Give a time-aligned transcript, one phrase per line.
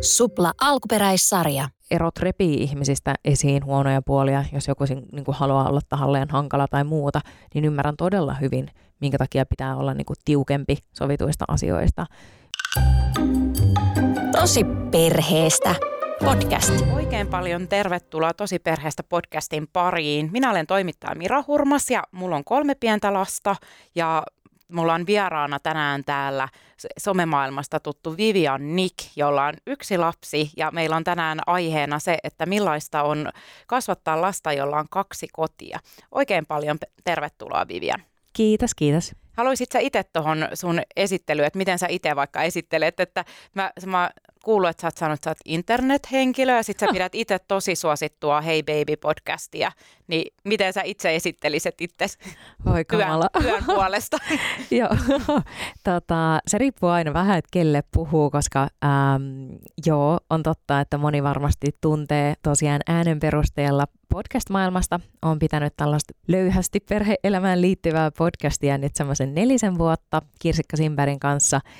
[0.00, 1.68] Supla alkuperäissarja.
[1.90, 6.84] Erot repii ihmisistä esiin huonoja puolia, jos joku niin kuin haluaa olla tahalleen hankala tai
[6.84, 7.20] muuta,
[7.54, 8.68] niin ymmärrän todella hyvin,
[9.00, 12.06] minkä takia pitää olla niin kuin tiukempi sovituista asioista.
[14.40, 15.74] Tosi perheestä
[16.24, 16.74] podcast.
[16.94, 20.28] Oikein paljon tervetuloa Tosi perheestä podcastin pariin.
[20.32, 23.56] Minä olen toimittaja Mira Hurmas ja mulla on kolme pientä lasta
[23.94, 24.22] ja
[24.70, 26.48] Mulla on vieraana tänään täällä
[26.98, 32.46] somemaailmasta tuttu Vivian Nick, jolla on yksi lapsi ja meillä on tänään aiheena se, että
[32.46, 33.30] millaista on
[33.66, 35.78] kasvattaa lasta, jolla on kaksi kotia.
[36.12, 38.02] Oikein paljon tervetuloa Vivian.
[38.32, 39.14] Kiitos, kiitos.
[39.36, 43.24] Haluaisit sä itse tuohon sun esittelyyn, että miten sä itse vaikka esittelet, että
[43.54, 44.10] mä, mä
[44.44, 47.74] kuullut, että sä oot sanonut, että sä oot internethenkilö ja sit sä pidät itse tosi
[47.74, 49.72] suosittua Hey Baby podcastia,
[50.06, 52.06] niin miten sä itse esittelisit itse
[52.64, 54.16] työn, työn puolesta?
[54.70, 54.96] joo,
[55.84, 61.22] tota, se riippuu aina vähän, että kelle puhuu, koska äm, joo, on totta, että moni
[61.22, 65.00] varmasti tuntee tosiaan äänen perusteella podcast-maailmasta.
[65.22, 71.60] Olen pitänyt tällaista löyhästi perhe-elämään liittyvää podcastia nyt semmoisen nelisen vuotta Kirsikka Simberin kanssa–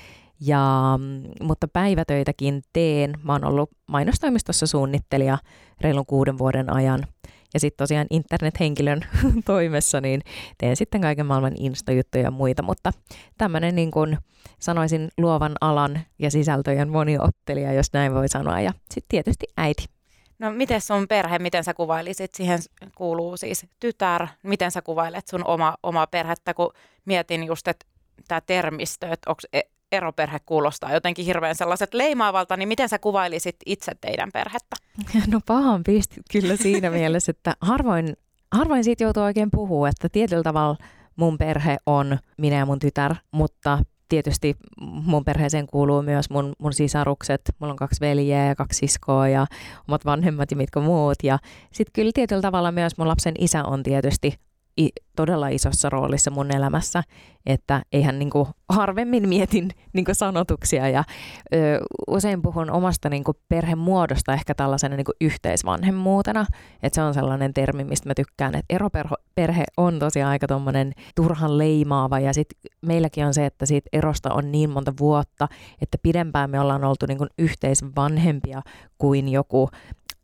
[0.41, 3.13] ja, mm, mutta päivätöitäkin teen.
[3.23, 5.37] Mä oon ollut mainostoimistossa suunnittelija
[5.81, 7.07] reilun kuuden vuoden ajan.
[7.53, 9.01] Ja sitten tosiaan internethenkilön
[9.45, 10.21] toimessa, niin
[10.57, 12.63] teen sitten kaiken maailman instajuttuja ja muita.
[12.63, 12.91] Mutta
[13.37, 14.17] tämmöinen niin kuin
[14.59, 18.61] sanoisin luovan alan ja sisältöjen moniottelija, jos näin voi sanoa.
[18.61, 19.85] Ja sitten tietysti äiti.
[20.39, 22.59] No miten sun perhe, miten sä kuvailisit, siihen
[22.95, 26.73] kuuluu siis tytär, miten sä kuvailet sun oma, oma perhettä, kun
[27.05, 27.85] mietin just, että
[28.27, 33.55] tämä termistö, että onko e- eroperhe kuulostaa jotenkin hirveän sellaiset leimaavalta, niin miten sä kuvailisit
[33.65, 34.75] itse teidän perhettä?
[35.27, 38.17] No pahan pistit kyllä siinä mielessä, että harvoin,
[38.51, 40.77] harvoin siitä joutuu oikein puhua, että tietyllä tavalla
[41.15, 46.73] mun perhe on minä ja mun tytär, mutta tietysti mun perheeseen kuuluu myös mun, mun
[46.73, 47.41] sisarukset.
[47.59, 49.45] Mulla on kaksi veljeä ja kaksi siskoa ja
[49.87, 51.17] omat vanhemmat ja mitkä muut.
[51.23, 51.39] Ja
[51.71, 54.39] sitten kyllä tietyllä tavalla myös mun lapsen isä on tietysti
[54.79, 57.03] i, todella isossa roolissa mun elämässä,
[57.45, 61.03] että eihän niin kuin, harvemmin mietin niin kuin sanotuksia ja
[61.53, 61.57] ö,
[62.07, 66.45] usein puhun omasta niin kuin, perhemuodosta ehkä tällaisena niin kuin, yhteisvanhemmuutena,
[66.83, 71.57] että se on sellainen termi, mistä mä tykkään, että eroperhe on tosiaan aika tuommoinen turhan
[71.57, 75.47] leimaava ja sitten meilläkin on se, että siitä erosta on niin monta vuotta,
[75.81, 78.61] että pidempään me ollaan oltu niin kuin, yhteisvanhempia
[78.97, 79.69] kuin joku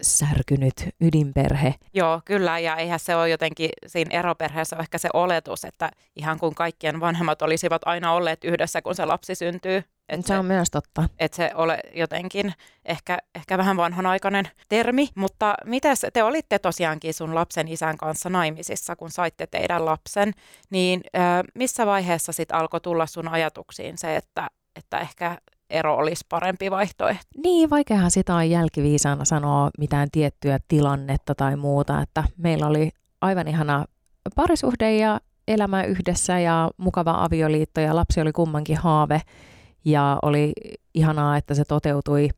[0.02, 1.75] särkynyt ydinperhe.
[1.94, 6.40] Joo, kyllä, ja eihän se ole jotenkin siinä eroperheessä on ehkä se oletus, että ihan
[6.40, 9.84] kun kaikkien vanhemmat olisivat aina olleet yhdessä, kun se lapsi syntyy.
[10.09, 11.09] Että se on myös totta.
[11.19, 12.53] Että se ole jotenkin
[12.85, 18.96] ehkä, ehkä vähän vanhanaikainen termi, mutta mitäs te olitte tosiaankin sun lapsen isän kanssa naimisissa,
[18.96, 20.34] kun saitte teidän lapsen,
[20.69, 25.38] niin äh, missä vaiheessa sitten alkoi tulla sun ajatuksiin se, että, että ehkä
[25.69, 27.25] ero olisi parempi vaihtoehto.
[27.44, 32.89] Niin, vaikeahan sitä on jälkiviisaana sanoa mitään tiettyä tilannetta tai muuta, että meillä oli
[33.22, 33.85] aivan ihana
[34.35, 39.22] parisuhde ja elämä yhdessä ja mukava avioliitto ja lapsi oli kummankin haave
[39.85, 40.53] ja oli
[40.94, 42.29] ihanaa, että se toteutui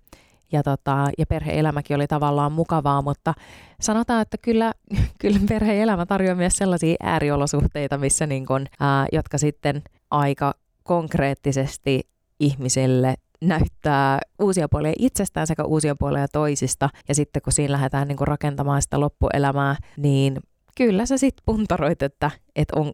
[0.51, 3.33] ja, tota, ja perhe-elämäkin oli tavallaan mukavaa, mutta
[3.81, 4.73] sanotaan, että kyllä,
[5.21, 10.53] kyllä perhe-elämä tarjoaa myös sellaisia ääriolosuhteita, missä niin kun, ää, jotka sitten aika
[10.83, 16.89] konkreettisesti ihmiselle näyttää uusia puolia itsestään sekä uusia puolia toisista.
[17.07, 20.37] Ja sitten kun siinä lähdetään niin kuin rakentamaan sitä loppuelämää, niin
[20.77, 22.91] kyllä sä sitten puntaroit, että, että on,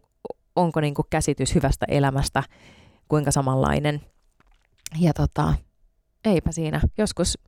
[0.56, 2.42] onko niin kuin käsitys hyvästä elämästä
[3.08, 4.00] kuinka samanlainen.
[5.00, 5.54] Ja tota,
[6.24, 6.80] eipä siinä.
[6.98, 7.38] Joskus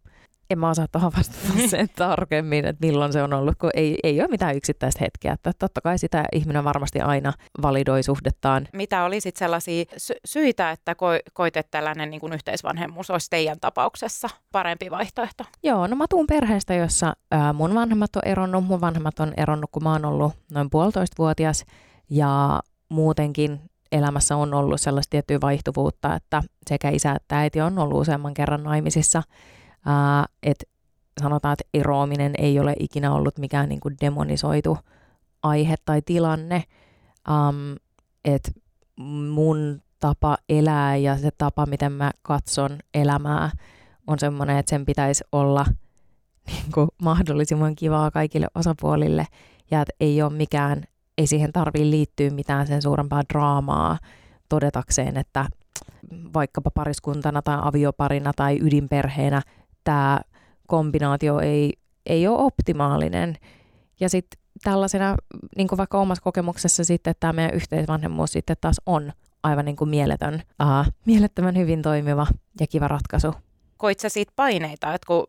[0.50, 4.20] en mä osaa tuohon vastata sen tarkemmin, että milloin se on ollut, kun ei, ei
[4.20, 5.32] ole mitään yksittäistä hetkeä.
[5.32, 7.32] Että totta kai sitä ihminen varmasti aina
[7.62, 8.68] validoi suhdettaan.
[8.72, 13.30] Mitä oli sitten sellaisia sy- syitä, että ko- koit, että tällainen niin kuin yhteisvanhemmuus olisi
[13.30, 15.44] teidän tapauksessa parempi vaihtoehto?
[15.62, 18.64] Joo, no mä tuun perheestä, jossa ää, mun vanhemmat on eronnut.
[18.64, 21.64] Mun vanhemmat on eronnut, kun mä oon ollut noin puolitoista vuotias
[22.10, 23.60] ja muutenkin
[23.92, 28.62] elämässä on ollut sellaista tiettyä vaihtuvuutta, että sekä isä että äiti on ollut useamman kerran
[28.62, 29.22] naimisissa–
[30.42, 30.64] että
[31.20, 34.78] sanotaan, että eroaminen ei ole ikinä ollut mikään niin kuin demonisoitu
[35.42, 36.64] aihe tai tilanne,
[37.28, 37.76] um,
[38.24, 38.50] että
[39.30, 43.50] mun tapa elää ja se tapa, miten mä katson elämää,
[44.06, 45.66] on semmoinen, että sen pitäisi olla
[46.46, 49.26] niin kuin mahdollisimman kivaa kaikille osapuolille
[49.70, 50.84] ja että ei ole mikään,
[51.18, 53.98] ei siihen tarvii liittyä mitään sen suurempaa draamaa
[54.48, 55.46] todetakseen, että
[56.34, 59.42] vaikkapa pariskuntana tai avioparina tai ydinperheenä
[59.88, 60.20] tämä
[60.66, 61.72] kombinaatio ei,
[62.06, 63.36] ei ole optimaalinen.
[64.00, 65.16] Ja sitten tällaisena,
[65.56, 69.12] niin kuin vaikka omassa kokemuksessa sitten, että tämä meidän yhteisvanhemmuus sitten taas on
[69.42, 72.26] aivan niin kuin mieletön, uh, mielettömän hyvin toimiva
[72.60, 73.34] ja kiva ratkaisu.
[73.76, 75.26] koit sä siitä paineita, että kun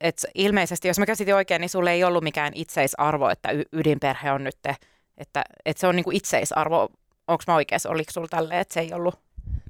[0.00, 4.32] et ilmeisesti, jos mä käsitin oikein, niin sulle ei ollut mikään itseisarvo, että y- ydinperhe
[4.32, 4.56] on nyt,
[5.16, 6.88] että, että se on niinku itseisarvo.
[7.28, 9.20] Onko mä oikeassa, oliko sulla tälleen, että se ei ollut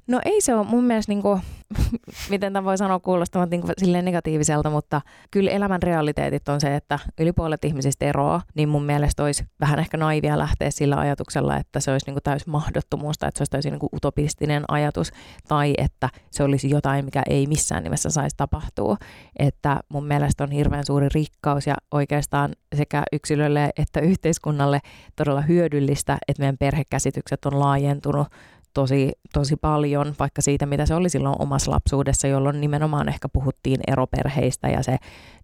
[0.09, 1.41] No ei se ole mun mielestä, niin kuin,
[2.29, 5.01] miten tämä voi sanoa kuulostamaan niin silleen negatiiviselta, mutta
[5.31, 9.79] kyllä elämän realiteetit on se, että yli puolet ihmisistä eroaa, niin mun mielestä olisi vähän
[9.79, 13.71] ehkä naivia lähteä sillä ajatuksella, että se olisi niin täys mahdottomuusta, että se olisi täysin
[13.71, 15.11] niin utopistinen ajatus,
[15.47, 18.97] tai että se olisi jotain, mikä ei missään nimessä saisi tapahtua.
[19.39, 24.79] Että mun mielestä on hirveän suuri rikkaus ja oikeastaan sekä yksilölle että yhteiskunnalle
[25.15, 28.27] todella hyödyllistä, että meidän perhekäsitykset on laajentunut
[28.73, 33.79] tosi, tosi paljon, vaikka siitä, mitä se oli silloin omassa lapsuudessa, jolloin nimenomaan ehkä puhuttiin
[33.87, 34.97] eroperheistä ja se,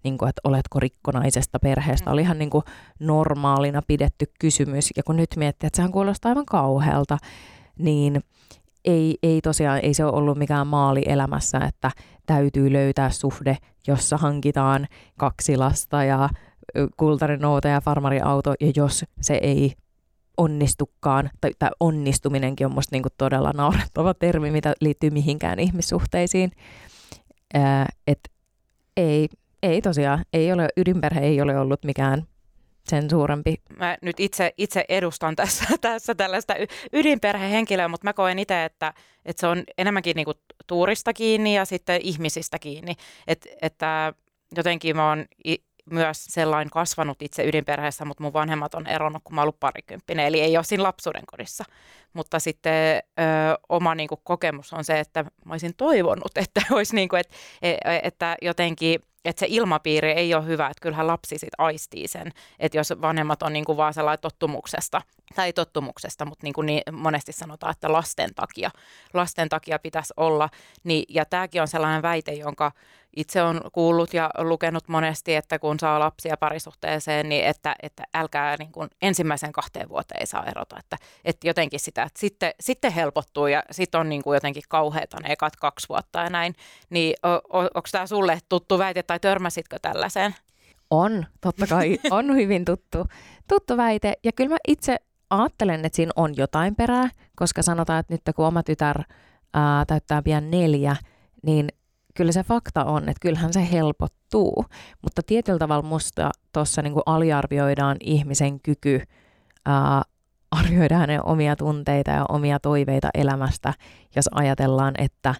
[0.03, 2.63] niin kuin, että oletko rikkonaisesta perheestä, oli ihan niin kuin
[2.99, 4.89] normaalina pidetty kysymys.
[4.97, 7.17] Ja kun nyt miettii, että sehän kuulostaa aivan kauhealta,
[7.79, 8.21] niin
[8.85, 11.91] ei, ei tosiaan, ei se ole ollut mikään maali elämässä, että
[12.25, 13.57] täytyy löytää suhde,
[13.87, 14.87] jossa hankitaan
[15.17, 16.29] kaksi lasta ja
[16.97, 19.73] kultarinouta ja farmariauto, ja jos se ei
[20.37, 26.51] onnistukaan, tai, tai onnistuminenkin on musta niinku todella naurettava termi, mitä liittyy mihinkään ihmissuhteisiin.
[27.53, 28.19] Ää, et
[28.97, 29.29] ei,
[29.63, 32.27] ei tosiaan, ei ole, ydinperhe ei ole ollut mikään
[32.89, 33.55] sen suurempi.
[33.79, 36.55] Mä nyt itse, itse edustan tässä, tässä tällaista
[36.93, 38.93] ydinperhehenkilöä, mutta mä koen itse, että,
[39.25, 40.33] että se on enemmänkin niinku
[40.67, 42.93] tuurista kiinni ja sitten ihmisistä kiinni.
[43.27, 44.13] Et, että
[44.57, 45.25] jotenkin mä oon
[45.91, 50.41] myös sellainen kasvanut itse ydinperheessä, mutta mun vanhemmat on eronnut, kun mä ollut parikymppinen, eli
[50.41, 51.63] ei ole siinä lapsuuden kodissa.
[52.13, 53.21] Mutta sitten ö,
[53.69, 57.35] oma niin kuin, kokemus on se, että mä olisin toivonut, että olisi niin kuin, että,
[57.61, 62.07] e, e, että jotenkin että se ilmapiiri ei ole hyvä, että kyllähän lapsi sit aistii
[62.07, 65.01] sen, että jos vanhemmat on niin kuin vaan sellainen tottumuksesta,
[65.35, 68.71] tai ei tottumuksesta, mutta niin kuin niin monesti sanotaan, että lasten takia,
[69.13, 70.49] lasten takia pitäisi olla,
[70.83, 72.71] niin, ja tämäkin on sellainen väite, jonka
[73.15, 78.55] itse on kuullut ja lukenut monesti, että kun saa lapsia parisuhteeseen, niin että, että älkää
[78.59, 80.79] niin kuin ensimmäisen kahteen vuoteen ei saa erota.
[80.79, 85.17] Että, että jotenkin sitä, että sitten, sitten helpottuu ja sitten on niin kuin jotenkin kauheata
[85.19, 86.55] ne ekat kaksi vuotta ja näin.
[86.89, 90.35] Niin o, o, onko tämä sulle tuttu väite tai törmäsitkö tällaiseen?
[90.89, 93.05] On, totta kai on hyvin tuttu,
[93.47, 94.13] tuttu väite.
[94.23, 94.97] Ja kyllä mä itse
[95.29, 99.01] ajattelen, että siinä on jotain perää, koska sanotaan, että nyt kun oma tytär
[99.53, 100.95] ää, täyttää pian neljä,
[101.43, 101.69] niin
[102.15, 104.65] kyllä se fakta on, että kyllähän se helpottuu,
[105.01, 109.01] mutta tietyllä tavalla musta tuossa niin aliarvioidaan ihmisen kyky
[109.65, 110.01] ää,
[110.51, 113.73] arvioida hänen omia tunteita ja omia toiveita elämästä,
[114.15, 115.35] jos ajatellaan, että,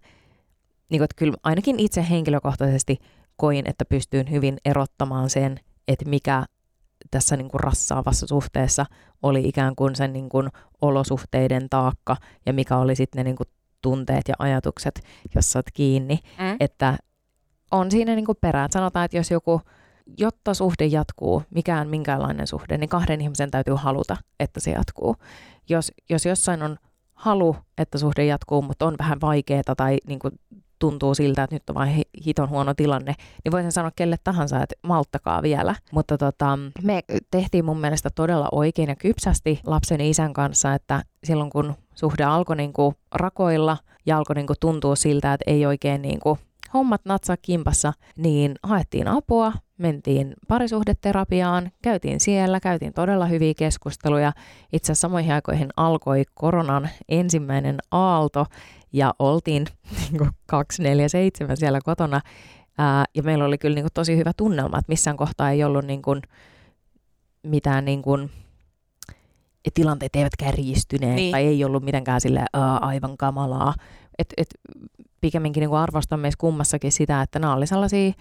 [0.89, 2.97] niin kuin, että kyllä ainakin itse henkilökohtaisesti
[3.37, 6.45] koin, että pystyin hyvin erottamaan sen, että mikä
[7.11, 8.85] tässä niin kuin rassaavassa suhteessa
[9.23, 10.49] oli ikään kuin sen niin kuin
[10.81, 13.47] olosuhteiden taakka ja mikä oli sitten ne niin kuin
[13.85, 15.01] tunteet ja ajatukset,
[15.35, 16.19] jos olet kiinni.
[16.39, 16.57] Mm.
[16.59, 16.97] Että
[17.71, 18.67] on siinä niin kuin perää.
[18.71, 19.61] Sanotaan, että jos joku,
[20.17, 25.15] jotta suhde jatkuu, mikään minkäänlainen suhde, niin kahden ihmisen täytyy haluta, että se jatkuu.
[25.69, 26.77] Jos, jos jossain on
[27.13, 30.33] halu, että suhde jatkuu, mutta on vähän vaikeaa tai niin kuin
[30.79, 34.75] tuntuu siltä, että nyt on vain hiton huono tilanne, niin voisin sanoa kelle tahansa, että
[34.81, 35.75] malttakaa vielä.
[35.91, 41.49] Mutta tota, me tehtiin mun mielestä todella oikein ja kypsästi lapsen isän kanssa, että silloin
[41.49, 46.01] kun suhde alkoi niin kuin rakoilla ja alkoi niin kuin tuntua siltä, että ei oikein
[46.01, 46.39] niin kuin
[46.73, 54.33] hommat natsaa kimpassa, niin haettiin apua, mentiin parisuhdeterapiaan, käytiin siellä, käytiin todella hyviä keskusteluja.
[54.73, 58.45] Itse asiassa samoihin aikoihin alkoi koronan ensimmäinen aalto
[58.93, 59.65] ja oltiin
[60.11, 62.21] niin 247 siellä kotona.
[62.77, 65.85] Ää, ja meillä oli kyllä niin kuin, tosi hyvä tunnelma, että missään kohtaa ei ollut
[65.85, 66.21] niin kuin,
[67.43, 68.31] mitään niin kuin,
[69.73, 71.31] tilanteet eivät kärjistyneet niin.
[71.31, 72.45] tai ei ollut mitenkään sille
[72.81, 73.73] aivan kamalaa.
[74.19, 74.47] Et, et,
[75.21, 78.13] pikemminkin niin arvostan meissä kummassakin sitä, että nämä oli sellaisia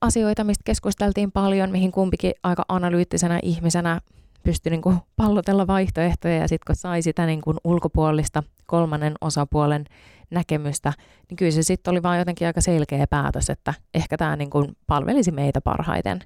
[0.00, 4.00] asioita, mistä keskusteltiin paljon, mihin kumpikin aika analyyttisenä ihmisenä
[4.42, 9.84] pystyi niin kuin pallotella vaihtoehtoja ja sitten kun sai sitä niin kuin ulkopuolista kolmannen osapuolen
[10.30, 10.92] näkemystä,
[11.28, 14.76] niin kyllä se sitten oli vaan jotenkin aika selkeä päätös, että ehkä tämä niin kuin
[14.86, 16.20] palvelisi meitä parhaiten.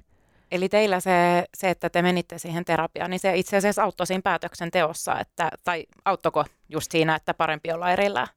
[0.51, 4.21] Eli teillä se, se, että te menitte siihen terapiaan, niin se itse asiassa auttoi siinä
[4.21, 8.27] päätöksenteossa, että, tai auttoko just siinä, että parempi olla erillään?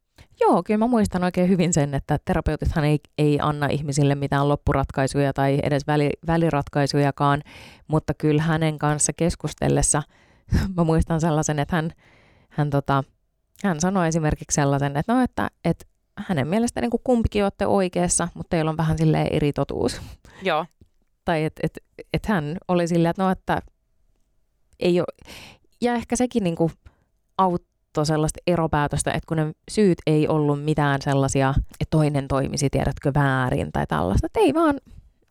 [0.41, 5.33] Joo, kyllä mä muistan oikein hyvin sen, että terapeutithan ei, ei anna ihmisille mitään loppuratkaisuja
[5.33, 7.43] tai edes väli, väliratkaisujakaan,
[7.89, 10.03] mutta kyllä hänen kanssa keskustellessa
[10.77, 11.91] mä muistan sellaisen, että hän,
[12.49, 13.05] hän, tota,
[13.65, 15.85] hän sanoi esimerkiksi sellaisen, että no, että, että
[16.19, 20.01] hänen mielestä niin kuin kumpikin olette oikeassa, mutta teillä on vähän silleen eri totuus.
[20.43, 20.67] Joo.
[21.29, 21.79] Tai että et,
[22.13, 23.63] et hän oli silleen, että no, että
[24.81, 25.07] ei ole,
[25.81, 26.73] ja ehkä sekin niin kuin
[27.39, 27.69] aut,
[27.99, 33.13] katsoa sellaista eropäätöstä, että kun ne syyt ei ollut mitään sellaisia, että toinen toimisi, tiedätkö,
[33.15, 34.27] väärin tai tällaista.
[34.27, 34.81] Että ei vaan,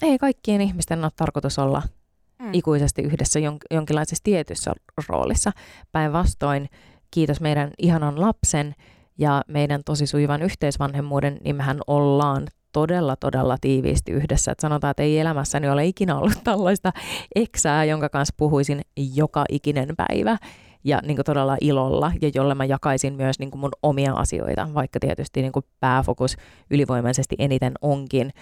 [0.01, 1.81] ei kaikkien ihmisten ole tarkoitus olla
[2.39, 2.49] mm.
[2.53, 4.73] ikuisesti yhdessä jon, jonkinlaisessa tietyssä
[5.09, 5.51] roolissa.
[5.91, 6.69] Päinvastoin,
[7.11, 8.75] kiitos meidän ihanan lapsen
[9.17, 14.51] ja meidän tosi sujuvan yhteisvanhemmuuden, niin mehän ollaan todella, todella tiiviisti yhdessä.
[14.51, 16.93] Et sanotaan, että ei elämässäni ole ikinä ollut tällaista
[17.35, 18.81] eksää, jonka kanssa puhuisin
[19.15, 20.37] joka ikinen päivä
[20.83, 24.67] ja niin kuin todella ilolla ja jolle mä jakaisin myös niin kuin mun omia asioita,
[24.73, 26.35] vaikka tietysti niin kuin pääfokus
[26.71, 28.33] ylivoimaisesti eniten onkin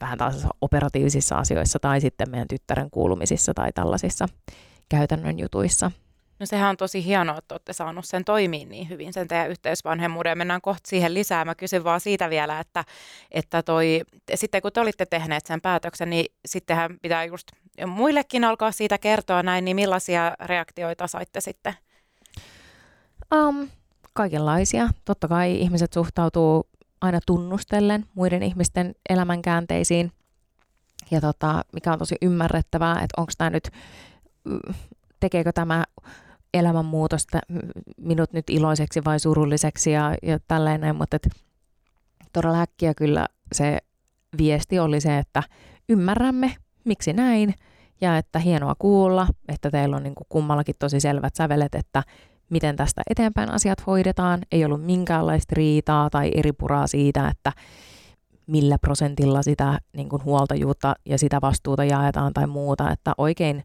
[0.00, 4.26] vähän taas operatiivisissa asioissa tai sitten meidän tyttären kuulumisissa tai tällaisissa
[4.88, 5.90] käytännön jutuissa.
[6.40, 10.38] No sehän on tosi hienoa, että olette saanut sen toimiin niin hyvin, sen teidän yhteisvanhemmuuden.
[10.38, 11.44] Mennään kohta siihen lisää.
[11.44, 12.84] Mä kysyn vaan siitä vielä, että,
[13.30, 14.00] että toi,
[14.34, 17.46] sitten kun te olitte tehneet sen päätöksen, niin sittenhän pitää just
[17.86, 21.74] muillekin alkaa siitä kertoa näin, niin millaisia reaktioita saitte sitten?
[23.34, 23.68] Um,
[24.12, 24.88] kaikenlaisia.
[25.04, 26.68] Totta kai ihmiset suhtautuu
[27.00, 30.12] aina tunnustellen muiden ihmisten elämänkäänteisiin.
[31.10, 33.70] Ja tota, mikä on tosi ymmärrettävää, että onko tämä nyt,
[35.20, 35.84] tekeekö tämä
[36.54, 37.40] elämänmuutosta
[38.00, 41.28] minut nyt iloiseksi vai surulliseksi ja, ja tällainen, mutta et,
[42.32, 43.78] todella äkkiä kyllä se
[44.38, 45.42] viesti oli se, että
[45.88, 47.54] ymmärrämme, miksi näin,
[48.00, 52.02] ja että hienoa kuulla, että teillä on niin kuin kummallakin tosi selvät sävelet, että
[52.50, 54.40] miten tästä eteenpäin asiat hoidetaan.
[54.52, 57.52] Ei ollut minkäänlaista riitaa tai eri puraa siitä, että
[58.46, 63.64] millä prosentilla sitä niin kuin huoltajuutta ja sitä vastuuta jaetaan tai muuta, että oikein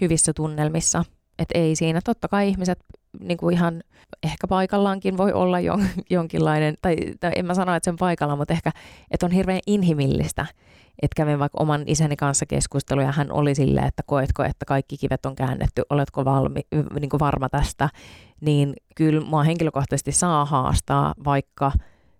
[0.00, 1.04] hyvissä tunnelmissa.
[1.38, 2.78] Että ei siinä, totta kai ihmiset
[3.20, 3.82] niin kuin ihan
[4.22, 8.54] ehkä paikallaankin voi olla jon, jonkinlainen, tai, tai en mä sano, että sen paikalla, mutta
[8.54, 8.72] ehkä,
[9.10, 10.46] että on hirveän inhimillistä,
[11.02, 15.26] että kävin vaikka oman isäni kanssa keskusteluja, hän oli silleen, että koetko, että kaikki kivet
[15.26, 16.60] on käännetty, oletko valmi,
[17.00, 17.88] niin kuin varma tästä,
[18.40, 21.72] niin kyllä mua henkilökohtaisesti saa haastaa, vaikka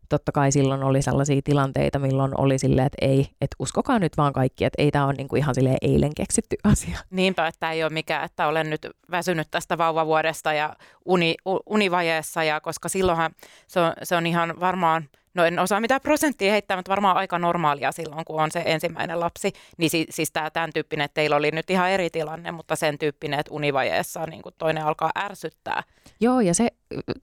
[0.09, 4.33] totta kai silloin oli sellaisia tilanteita, milloin oli silleen, että ei, että uskokaa nyt vaan
[4.33, 6.99] kaikki, että ei tämä ole niinku ihan silleen eilen keksitty asia.
[7.11, 11.35] Niinpä, että ei ole mikään, että olen nyt väsynyt tästä vauvavuodesta ja uni,
[11.67, 13.31] univajeessa, ja koska silloinhan
[13.67, 17.38] se on, se on ihan varmaan no en osaa mitään prosenttia heittää, mutta varmaan aika
[17.38, 19.52] normaalia silloin, kun on se ensimmäinen lapsi.
[19.78, 22.99] Niin si- siis tämä tämän tyyppinen, että teillä oli nyt ihan eri tilanne, mutta sen
[22.99, 25.83] tyyppinen, että univajeessa niin kuin toinen alkaa ärsyttää.
[26.21, 26.69] Joo, ja se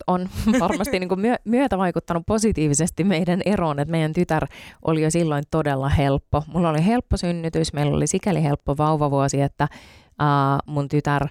[0.07, 0.29] on
[0.59, 4.45] varmasti niin kuin myö- myötä vaikuttanut positiivisesti meidän eroon, että meidän tytär
[4.81, 6.43] oli jo silloin todella helppo.
[6.47, 11.27] Mulla oli helppo synnytys, meillä oli sikäli helppo vauvavuosi, että uh, mun tytär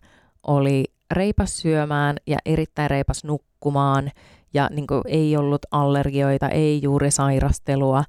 [0.46, 4.10] oli reipas syömään ja erittäin reipas nukkumaan
[4.54, 8.04] ja niin kuin, ei ollut allergioita, ei juuri sairastelua,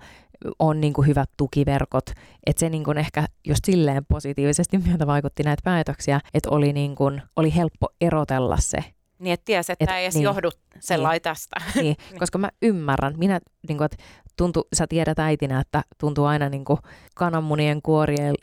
[0.60, 2.06] on niin kuin, hyvät tukiverkot.
[2.46, 6.96] Että se niin kuin, ehkä just silleen positiivisesti myötä vaikutti näitä päätöksiä, että oli, niin
[6.96, 8.84] kuin, oli helppo erotella se.
[9.20, 11.56] Niin, että tiesi, että et, ei edes niin, johdu sellainen niin, tästä.
[11.82, 13.98] Niin, koska mä ymmärrän, minä, niin kuin, että
[14.38, 16.80] tuntuu, sä tiedät äitinä, että tuntuu aina niin kuin
[17.16, 18.36] kananmunien kuorien,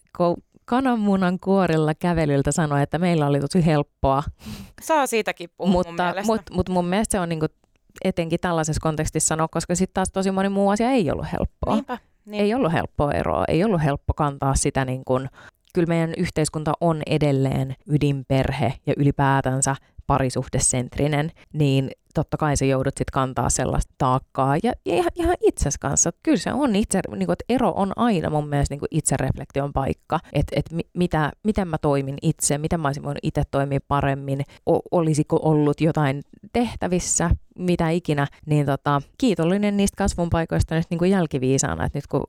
[0.65, 4.23] kananmunan kuorilla kävelyltä sanoa, että meillä oli tosi helppoa.
[4.83, 6.33] Saa siitäkin puhua mutta, mun mielestä.
[6.33, 7.47] Mutta mut mun mielestä se on niinku
[8.05, 11.75] etenkin tällaisessa kontekstissa sanoa, koska sitten taas tosi moni muu asia ei ollut helppoa.
[11.75, 12.43] Niinpä, niin.
[12.43, 15.29] Ei ollut helppoa eroa, ei ollut helppo kantaa sitä niin kuin,
[15.75, 19.77] kyllä meidän yhteiskunta on edelleen ydinperhe ja ylipäätänsä
[20.11, 25.79] parisuhdesentrinen, niin totta kai se joudut sitten kantaa sellaista taakkaa ja, ja ihan, ihan itses
[25.79, 26.11] kanssa.
[26.23, 29.73] Kyllä se on itse, niin kuin, että ero on aina mun mielestä niin kuin itsereflektion
[29.73, 34.43] paikka, että et mitä, miten mä toimin itse, miten mä olisin voinut itse toimia paremmin,
[34.71, 40.99] o, olisiko ollut jotain tehtävissä, mitä ikinä, niin tota, kiitollinen niistä kasvun paikoista nyt niin
[40.99, 42.25] kuin jälkiviisaana, että nyt kun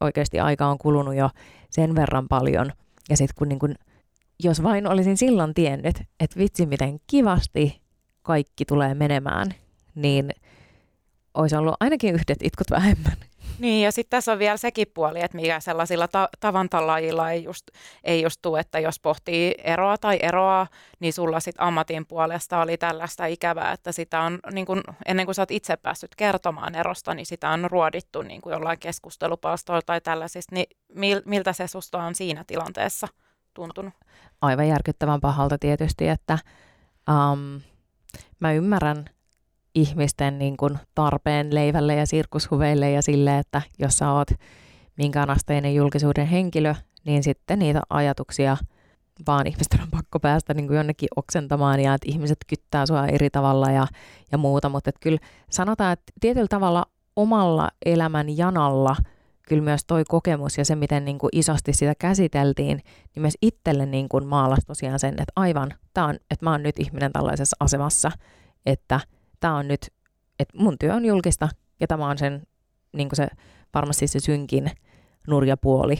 [0.00, 1.30] oikeasti aika on kulunut jo
[1.70, 2.72] sen verran paljon,
[3.10, 3.74] ja sitten kun niin kuin,
[4.42, 7.80] jos vain olisin silloin tiennyt, että vitsi miten kivasti
[8.22, 9.54] kaikki tulee menemään,
[9.94, 10.30] niin
[11.34, 13.16] olisi ollut ainakin yhdet itkut vähemmän.
[13.58, 17.66] Niin, ja sitten tässä on vielä sekin puoli, että mikä sellaisilla ta- tavantalaajilla ei just,
[18.04, 20.66] ei just tule, että jos pohtii eroa tai eroa,
[21.00, 25.34] niin sulla sitten ammatin puolesta oli tällaista ikävää, että sitä on, niin kun, ennen kuin
[25.34, 30.54] sä oot itse päässyt kertomaan erosta, niin sitä on ruodittu niin jollain keskustelupalstoilla tai tällaisista,
[30.54, 33.08] niin mil, miltä se susta on siinä tilanteessa
[33.54, 33.94] tuntunut?
[34.40, 36.38] Aivan järkyttävän pahalta tietysti, että
[37.08, 37.60] um,
[38.40, 39.04] mä ymmärrän
[39.74, 44.28] ihmisten niin kuin tarpeen leivälle ja sirkushuveille ja sille, että jos sä oot
[44.96, 48.56] minkään asteinen julkisuuden henkilö, niin sitten niitä ajatuksia
[49.26, 53.30] vaan ihmisten on pakko päästä niin kuin jonnekin oksentamaan ja että ihmiset kyttää sua eri
[53.30, 53.86] tavalla ja,
[54.32, 55.18] ja muuta, mutta kyllä
[55.50, 58.96] sanotaan, että tietyllä tavalla omalla elämän janalla
[59.48, 62.80] kyllä myös toi kokemus ja se, miten niin kuin isosti sitä käsiteltiin,
[63.14, 66.62] niin myös itselle niin kuin maalasi tosiaan sen, että aivan, tää on, että mä oon
[66.62, 68.10] nyt ihminen tällaisessa asemassa,
[68.66, 69.00] että
[69.40, 69.86] tämä on nyt,
[70.38, 71.48] että mun työ on julkista
[71.80, 72.42] ja tämä on sen
[72.92, 73.28] niin se
[73.74, 74.70] varmasti se synkin
[75.28, 75.94] nurjapuoli,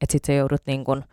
[0.00, 1.04] että sitten sä joudut niin kuin,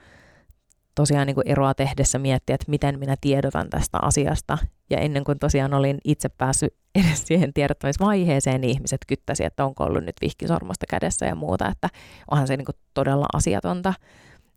[0.97, 4.57] tosiaan niin kuin eroa tehdessä miettiä, että miten minä tiedotan tästä asiasta.
[4.89, 9.83] Ja ennen kuin tosiaan olin itse päässyt edes siihen tiedottamisvaiheeseen, niin ihmiset kyttäsi, että onko
[9.83, 11.89] ollut nyt vihkisormasta kädessä ja muuta, että
[12.31, 13.93] onhan se niin kuin todella asiatonta.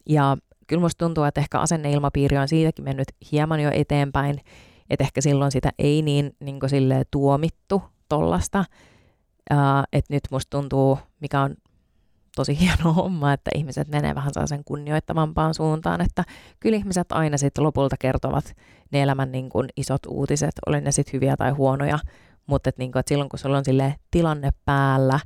[0.09, 4.41] Ja kyllä musta tuntuu, että ehkä asenneilmapiiri on siitäkin mennyt hieman jo eteenpäin,
[4.91, 6.71] että ehkä silloin sitä ei niin, niin kuin
[7.11, 8.65] tuomittu tollasta.
[9.53, 9.59] Uh,
[9.93, 11.55] että nyt musta tuntuu, mikä on
[12.37, 16.25] tosi hieno homma, että ihmiset menee vähän sen kunnioittavampaan suuntaan, että
[16.61, 18.57] kyllä ihmiset aina sitten lopulta kertovat
[18.93, 21.99] ne elämän niin kuin isot uutiset, oli ne sitten hyviä tai huonoja,
[22.47, 25.21] mutta et niin kuin, että silloin kun sulla on sille tilanne päällä,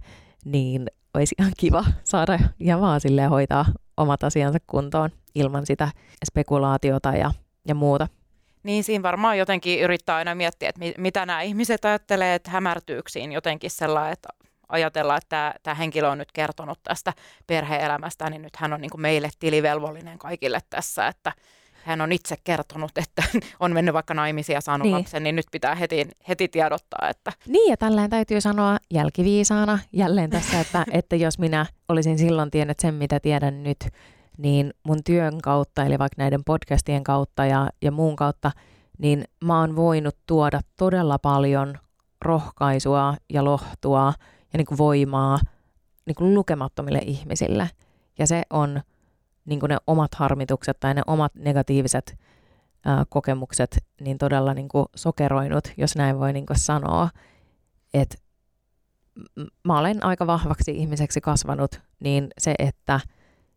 [0.45, 5.89] niin olisi ihan kiva saada ja vaan sille hoitaa omat asiansa kuntoon ilman sitä
[6.27, 7.31] spekulaatiota ja,
[7.69, 8.09] ja muuta.
[8.63, 13.71] Niin siinä varmaan jotenkin yrittää aina miettiä, että mitä nämä ihmiset ajattelee, että hämärtyyksiin jotenkin
[13.71, 14.29] sellainen, että
[14.75, 17.13] ajatella, että tämä, henkilö on nyt kertonut tästä
[17.47, 21.33] perheelämästä, niin nyt hän on niin kuin meille tilivelvollinen kaikille tässä, että
[21.85, 23.23] hän on itse kertonut, että
[23.61, 24.97] on mennyt vaikka naimisia ja saanut niin.
[24.97, 27.09] lapsen, niin nyt pitää heti, heti tiedottaa.
[27.09, 27.33] Että...
[27.49, 32.81] Niin ja tälleen täytyy sanoa jälkiviisaana jälleen tässä, että, että jos minä olisin silloin tiennyt
[32.81, 33.89] sen, mitä tiedän nyt,
[34.39, 38.51] niin mun työn kautta, eli vaikka näiden podcastien kautta ja, ja muun kautta,
[38.99, 41.79] niin mä oon voinut tuoda todella paljon
[42.23, 44.13] rohkaisua ja lohtua
[44.55, 45.39] ja niin kuin voimaa
[46.07, 47.71] niin kuin lukemattomille ihmisille.
[48.19, 48.81] Ja se on
[49.45, 52.19] niin kuin ne omat harmitukset tai ne omat negatiiviset
[52.85, 57.09] ää, kokemukset niin todella niin kuin sokeroinut, jos näin voi niin kuin sanoa.
[57.95, 58.17] Että
[59.65, 63.01] mä olen aika vahvaksi ihmiseksi kasvanut, niin se, että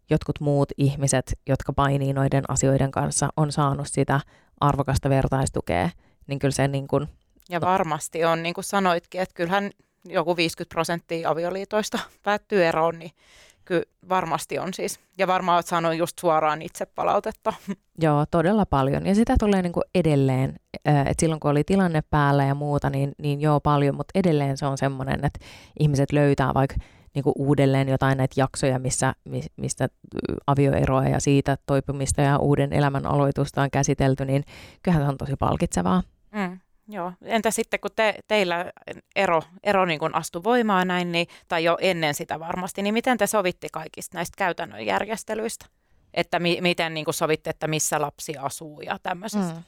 [0.09, 4.19] jotkut muut ihmiset, jotka painii noiden asioiden kanssa, on saanut sitä
[4.59, 5.89] arvokasta vertaistukea,
[6.27, 7.07] niin kyllä se niin kuin...
[7.49, 9.71] Ja varmasti on, niin kuin sanoitkin, että kyllähän
[10.11, 13.11] joku 50 prosenttia avioliitoista päättyy eroon, niin
[13.65, 14.99] kyllä varmasti on siis.
[15.17, 17.53] Ja varmaan olet saanut just suoraan itse palautetta.
[18.01, 19.05] Joo, todella paljon.
[19.05, 20.55] Ja sitä tulee niin kuin edelleen,
[20.85, 24.65] että silloin kun oli tilanne päällä ja muuta, niin, niin joo paljon, mutta edelleen se
[24.65, 25.39] on semmoinen, että
[25.79, 26.75] ihmiset löytää vaikka
[27.15, 29.13] niin kuin uudelleen jotain näitä jaksoja, missä,
[29.55, 29.87] mistä
[30.47, 34.43] avioeroa ja siitä toipumista ja uuden elämän aloitusta on käsitelty, niin
[34.83, 36.03] kyllähän se on tosi palkitsevaa.
[36.31, 36.59] Mm.
[36.89, 37.13] Joo.
[37.21, 38.71] Entä sitten, kun te, teillä
[39.15, 43.17] ero, ero niin kun astui voimaan näin, niin, tai jo ennen sitä varmasti, niin miten
[43.17, 45.65] te sovitti kaikista näistä käytännön järjestelyistä?
[46.13, 49.53] Että mi, miten niin sovitte, että missä lapsi asuu ja tämmöisestä?
[49.53, 49.63] Mm.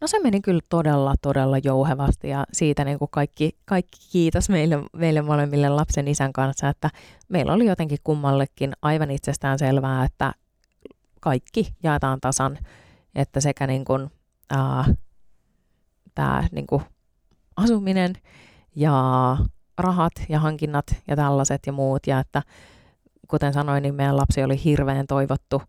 [0.00, 4.78] No se meni kyllä todella, todella jouhevasti ja siitä niin kuin kaikki, kaikki kiitos meille,
[4.92, 6.90] meille molemmille lapsen isän kanssa, että
[7.28, 10.34] meillä oli jotenkin kummallekin aivan itsestään selvää, että
[11.20, 12.58] kaikki jaetaan tasan,
[13.14, 14.10] että sekä niin kuin,
[14.52, 14.86] äh,
[16.20, 16.66] tämä niin
[17.56, 18.14] asuminen
[18.76, 19.36] ja
[19.78, 22.06] rahat ja hankinnat ja tällaiset ja muut.
[22.06, 22.42] Ja että
[23.28, 25.62] kuten sanoin, niin meidän lapsi oli hirveän toivottu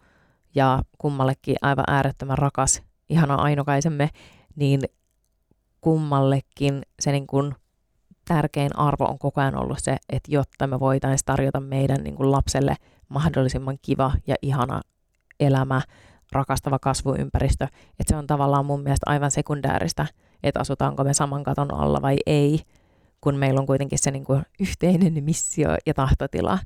[0.56, 4.10] ja kummallekin aivan äärettömän rakas, ihana ainokaisemme,
[4.56, 4.82] niin
[5.82, 7.56] kummallekin se niin kuin
[8.28, 12.32] tärkein arvo on koko ajan ollut se, että jotta me voitaisiin tarjota meidän niin kuin
[12.32, 12.76] lapselle
[13.10, 14.82] mahdollisimman kiva ja ihana
[15.40, 15.82] elämä,
[16.32, 17.68] rakastava kasvuympäristö,
[18.00, 20.08] että se on tavallaan mun mielestä aivan sekundääristä,
[20.44, 22.60] että asutaanko me saman katon alla vai ei,
[23.22, 26.60] kun meillä on kuitenkin se niin kuin yhteinen missio ja tahtotila.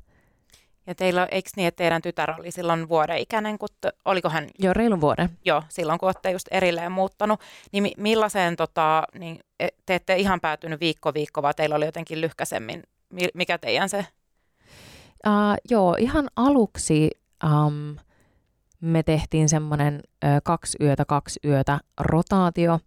[0.86, 4.46] Ja teillä, eikö niin, että teidän tytär oli silloin vuoden ikäinen, kun te, oliko hän...
[4.58, 5.30] Joo, reilun vuoden.
[5.44, 7.40] Joo, silloin kun olette just erilleen muuttanut.
[7.72, 11.84] Niin mi- millaiseen, tota, niin e, te ette ihan päätynyt viikko viikko, vaan teillä oli
[11.84, 12.82] jotenkin lyhkäsemmin.
[13.34, 14.06] Mikä teidän se?
[15.26, 17.10] Uh, joo, ihan aluksi
[17.44, 17.96] um,
[18.80, 20.02] me tehtiin semmoinen
[20.44, 22.80] kaksi yötä, kaksi yötä rotaatio,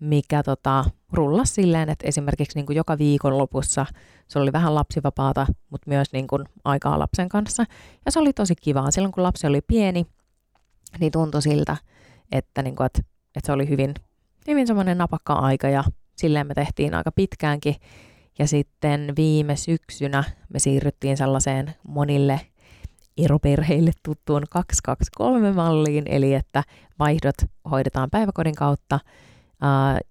[0.00, 3.86] mikä tota, rullasi silleen, että esimerkiksi niin kuin joka viikon lopussa
[4.28, 7.64] se oli vähän lapsivapaata, mutta myös niin kuin aikaa lapsen kanssa.
[8.04, 8.90] Ja se oli tosi kivaa.
[8.90, 10.06] Silloin kun lapsi oli pieni,
[11.00, 11.76] niin tuntui siltä,
[12.32, 13.02] että, niin kuin, että,
[13.36, 13.94] että se oli hyvin,
[14.46, 15.84] hyvin semmoinen napakka aika ja
[16.16, 17.74] silleen me tehtiin aika pitkäänkin.
[18.38, 22.40] Ja sitten viime syksynä me siirryttiin sellaiseen monille
[23.16, 26.62] eroperheille tuttuun 223-malliin, eli että
[26.98, 27.34] vaihdot
[27.70, 29.00] hoidetaan päiväkodin kautta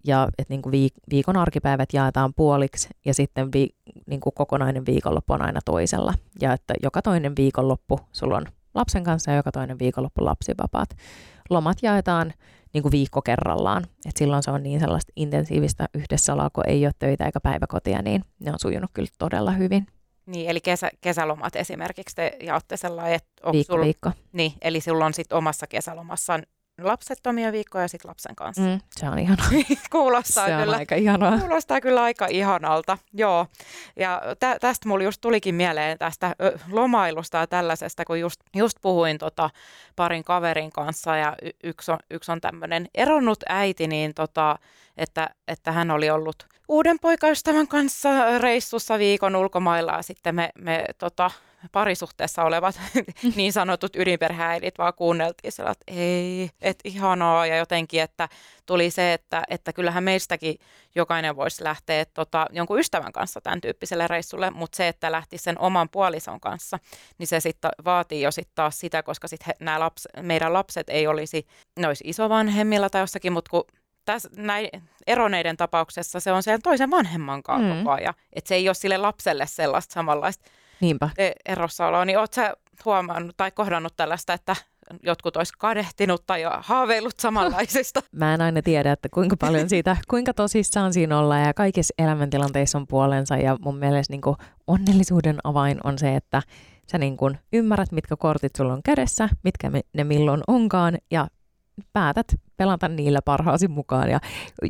[0.03, 3.75] Ja että niin kuin viik- viikon arkipäivät jaetaan puoliksi ja sitten vi-
[4.07, 6.13] niin kuin kokonainen viikonloppu on aina toisella.
[6.41, 10.89] Ja että joka toinen viikonloppu sulla on lapsen kanssa ja joka toinen viikonloppu lapsivapaat.
[11.49, 12.33] Lomat jaetaan
[12.73, 13.83] niin kuin viikko kerrallaan.
[14.05, 18.23] Et silloin se on niin sellaista intensiivistä yhdessäoloa, kun ei ole töitä eikä päiväkotia, niin
[18.39, 19.87] ne on sujunut kyllä todella hyvin.
[20.25, 24.11] Niin, eli kesä, kesälomat esimerkiksi te jaatte sellainen, että viikko, sulla, viikko.
[24.31, 26.39] Niin, eli sulla on sitten omassa kesälomassa
[26.81, 28.61] lapsettomia viikkoja ja sitten lapsen kanssa.
[28.61, 29.47] Mm, se on ihanaa.
[29.91, 31.39] kuulostaa, se on kyllä, aika ihanaa.
[31.39, 33.47] kuulostaa kyllä aika ihanalta, joo.
[33.95, 36.35] Ja tä, tästä mulla just tulikin mieleen tästä
[36.71, 39.49] lomailusta ja tällaisesta, kun just, just puhuin tota
[39.95, 44.59] parin kaverin kanssa ja y- yksi on, yksi on tämmöinen eronnut äiti, niin tota,
[44.97, 50.85] että, että hän oli ollut uuden poikaystävän kanssa reissussa viikon ulkomailla ja sitten me, me
[50.97, 51.31] tota,
[51.71, 52.79] parisuhteessa olevat
[53.35, 58.29] niin sanotut ydinperheäidit vaan kuunneltiin sillä, että ei, että ihanaa ja jotenkin, että
[58.65, 60.55] tuli se, että, että kyllähän meistäkin
[60.95, 65.59] jokainen voisi lähteä tota, jonkun ystävän kanssa tämän tyyppiselle reissulle, mutta se, että lähti sen
[65.59, 66.79] oman puolison kanssa,
[67.17, 71.07] niin se sitten vaatii jo sitten taas sitä, koska sitten nämä laps, meidän lapset ei
[71.07, 71.47] olisi,
[71.79, 73.65] ne olisi isovanhemmilla tai jossakin, mutta kun
[74.05, 74.69] tässä näin
[75.07, 77.79] eroneiden tapauksessa se on sen toisen vanhemman kanssa mm.
[77.79, 78.13] koko ajan.
[78.33, 80.49] Että se ei ole sille lapselle sellaista samanlaista
[80.81, 81.09] Niinpä.
[81.17, 82.05] E, erossaoloa.
[82.05, 82.41] Niin oletko
[82.85, 84.55] huomannut tai kohdannut tällaista, että
[85.03, 88.01] jotkut olisi kadehtinut tai jo haaveillut samanlaisista?
[88.11, 92.77] Mä en aina tiedä, että kuinka paljon siitä, kuinka tosissaan siinä olla ja kaikissa elämäntilanteissa
[92.77, 94.35] on puolensa ja mun mielestä niin kuin
[94.67, 96.41] onnellisuuden avain on se, että
[96.91, 101.27] sä niin kuin ymmärrät, mitkä kortit sulla on kädessä, mitkä ne milloin onkaan ja
[101.93, 104.09] päätät pelata niillä parhaasi mukaan.
[104.09, 104.19] Ja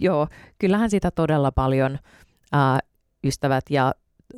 [0.01, 0.27] joo,
[0.59, 1.99] kyllähän sitä todella paljon
[2.51, 2.79] ää,
[3.23, 3.93] ystävät ja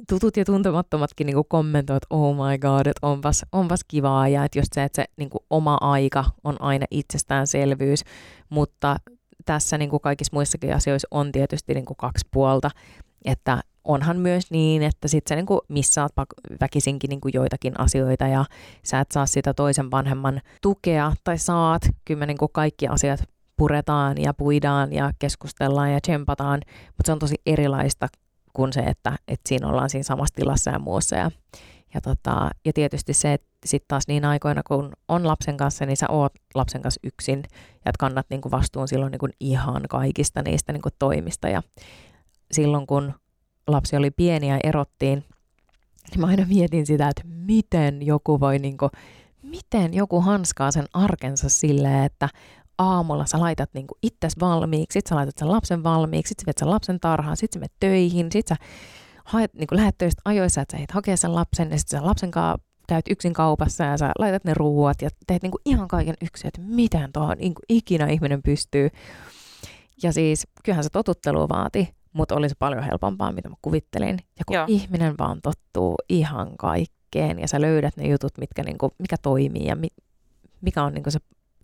[0.09, 4.59] tutut ja tuntemattomatkin niin kommentoivat, että oh my god, että onpas, onpas kivaa ja että
[4.59, 8.03] just se, että se niin kuin oma aika on aina itsestäänselvyys,
[8.49, 8.97] mutta
[9.45, 12.69] tässä niin kuin kaikissa muissakin asioissa on tietysti niin kuin kaksi puolta,
[13.25, 16.11] että onhan myös niin, että sit sä niin kuin missaat
[16.61, 18.45] väkisinkin niin kuin joitakin asioita ja
[18.83, 23.23] sä et saa sitä toisen vanhemman tukea tai saat, kyllä niin kuin kaikki asiat
[23.57, 28.07] puretaan ja puidaan ja keskustellaan ja tsempataan, mutta se on tosi erilaista
[28.57, 31.15] kuin se, että, että siinä ollaan siinä samassa tilassa ja muussa.
[31.15, 31.31] Ja,
[31.93, 35.97] ja, tota, ja tietysti se, että sitten taas niin aikoina, kun on lapsen kanssa, niin
[35.97, 37.43] sä oot lapsen kanssa yksin
[37.85, 41.49] ja että kannat niin kuin vastuun silloin niin kuin ihan kaikista niistä niin kuin toimista.
[41.49, 41.63] Ja
[42.51, 43.13] silloin, kun
[43.67, 45.23] lapsi oli pieni ja erottiin,
[46.11, 48.91] niin mä aina mietin sitä, että miten joku voi niin kuin,
[49.43, 52.29] miten joku hanskaa sen arkensa silleen, että
[52.77, 56.57] aamulla sä laitat niinku itses valmiiksi, sit sä laitat sen lapsen valmiiksi, sit sä viet
[56.57, 58.55] sen lapsen tarhaan, sit sä menet töihin, sit sä
[59.25, 62.31] haet, niinku lähet töistä ajoissa, että sä et hakea sen lapsen, ja sit sen lapsen
[62.31, 66.47] kanssa käyt yksin kaupassa ja sä laitat ne ruuat ja teet niinku ihan kaiken yksin,
[66.47, 68.89] että miten tuohon niinku ikinä ihminen pystyy.
[70.03, 74.19] Ja siis kyllähän se totuttelu vaati, mutta olisi paljon helpompaa, mitä mä kuvittelin.
[74.39, 74.65] Ja kun Joo.
[74.67, 79.75] ihminen vaan tottuu ihan kaikkeen ja sä löydät ne jutut, mitkä niinku, mikä toimii ja
[79.75, 79.87] mi,
[80.61, 81.19] mikä on niinku se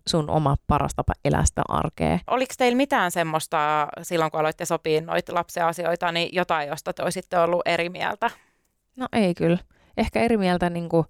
[0.08, 2.18] sun oma paras tapa elää sitä arkea.
[2.26, 7.02] Oliko teillä mitään semmoista silloin, kun aloitte sopia noita lapsen asioita, niin jotain, josta te
[7.02, 8.30] olisitte ollut eri mieltä?
[8.96, 9.58] No ei kyllä.
[9.96, 11.04] Ehkä eri mieltä niin kuin,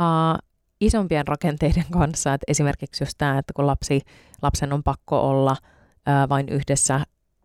[0.00, 0.38] uh,
[0.80, 2.34] isompien rakenteiden kanssa.
[2.34, 4.00] että esimerkiksi just tämä, että kun lapsi,
[4.42, 7.00] lapsen on pakko olla uh, vain yhdessä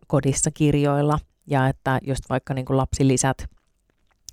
[0.06, 3.46] kodissa kirjoilla ja että just vaikka niin kuin lapsilisät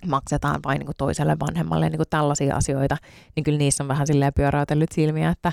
[0.06, 2.98] maksetaan vain niin toiselle vanhemmalle niin tällaisia asioita,
[3.36, 5.52] niin kyllä niissä on vähän silleen pyöräytellyt silmiä, että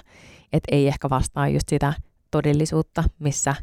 [0.53, 1.93] et ei ehkä vastaa just sitä
[2.31, 3.55] todellisuutta, missä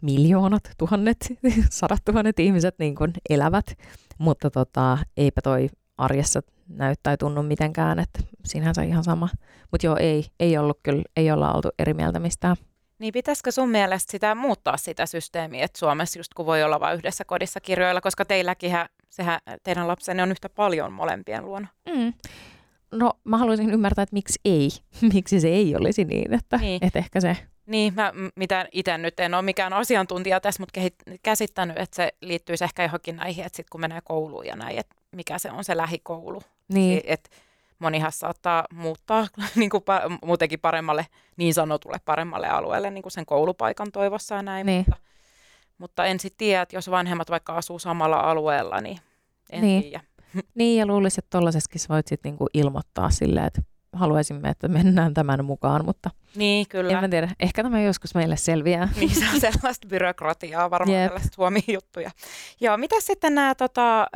[0.00, 1.32] miljoonat, tuhannet,
[1.70, 3.66] sadat tuhannet ihmiset niin kuin elävät,
[4.18, 9.28] mutta tota, eipä toi arjessa näyttää tunnu mitenkään, että sinänsä ihan sama.
[9.70, 12.56] Mutta joo, ei, ei ollut kyllä, ei olla oltu eri mieltä mistään.
[12.98, 16.98] Niin pitäisikö sun mielestä sitä muuttaa sitä systeemiä, että Suomessa just kun voi olla vain
[16.98, 18.70] yhdessä kodissa kirjoilla, koska teilläkin
[19.14, 21.68] sehän, teidän lapsenne on yhtä paljon molempien luona.
[21.94, 22.12] Mm.
[22.92, 24.70] No mä haluaisin ymmärtää, että miksi ei,
[25.14, 26.84] miksi se ei olisi niin, että, niin.
[26.84, 27.36] että ehkä se...
[27.66, 30.80] Niin, mä mitä itse nyt en ole mikään asiantuntija tässä, mutta
[31.22, 34.94] käsittänyt, että se liittyisi ehkä johonkin näihin, että sitten kun menee kouluun ja näin, että
[35.16, 36.42] mikä se on se lähikoulu.
[36.72, 37.00] Niin.
[37.04, 37.30] Että
[37.78, 39.82] monihan saattaa muuttaa niin kuin
[40.24, 44.66] muutenkin paremmalle, niin sanotulle paremmalle alueelle niin kuin sen koulupaikan toivossa ja näin.
[44.66, 44.84] Niin.
[44.88, 45.04] Mutta,
[45.78, 48.98] mutta en sitten tiedä, että jos vanhemmat vaikka asuu samalla alueella, niin
[49.50, 49.82] en niin.
[49.82, 50.00] tiedä.
[50.54, 55.44] Niin, ja luulisin, että tuollaisessakin voit sitten niinku ilmoittaa silleen, että haluaisimme, että mennään tämän
[55.44, 56.92] mukaan, mutta niin, kyllä.
[56.92, 57.28] en mä tiedä.
[57.40, 58.88] Ehkä tämä joskus meille selviää.
[58.96, 61.06] Niin, se on sellaista byrokratiaa, varmaan yep.
[61.06, 62.10] tällaista huomijuttuja.
[62.60, 64.06] Joo, mitä sitten nämä tota,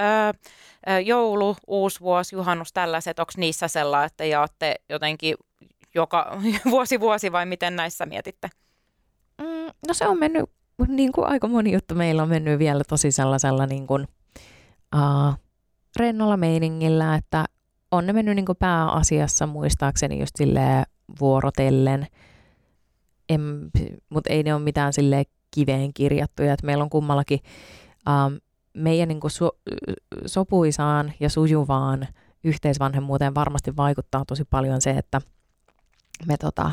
[1.04, 5.34] joulu, uusi vuosi, juhannus, tällaiset, onko niissä sellainen, että jaatte jotenkin
[5.94, 6.40] joka
[6.70, 8.48] vuosi vuosi vai miten näissä mietitte?
[9.40, 10.50] Mm, no se on mennyt,
[10.88, 14.08] niin kuin aika moni juttu meillä on mennyt vielä tosi sellaisella niin kuin,
[14.96, 15.34] uh,
[15.96, 17.44] rennolla meiningillä, että
[17.90, 20.84] on ne mennyt niin kuin pääasiassa muistaakseni just silleen
[21.20, 22.06] vuorotellen,
[24.10, 27.40] mutta ei ne ole mitään sille kiveen kirjattuja, että meillä on kummallakin
[28.08, 28.38] um,
[28.74, 29.50] meidän niin kuin so,
[30.26, 32.08] sopuisaan ja sujuvaan
[32.44, 35.20] yhteisvanhemmuuteen varmasti vaikuttaa tosi paljon se, että
[36.26, 36.70] me tota,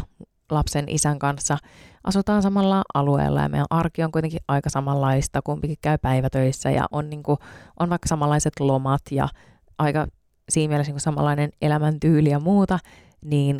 [0.51, 1.57] lapsen isän kanssa
[2.03, 7.09] asutaan samalla alueella ja meidän arki on kuitenkin aika samanlaista, kumpikin käy päivätöissä ja on,
[7.09, 7.37] niin kuin,
[7.79, 9.29] on vaikka samanlaiset lomat ja
[9.77, 10.07] aika
[10.49, 12.79] siinä mielessä niin samanlainen elämäntyyli ja muuta,
[13.21, 13.59] niin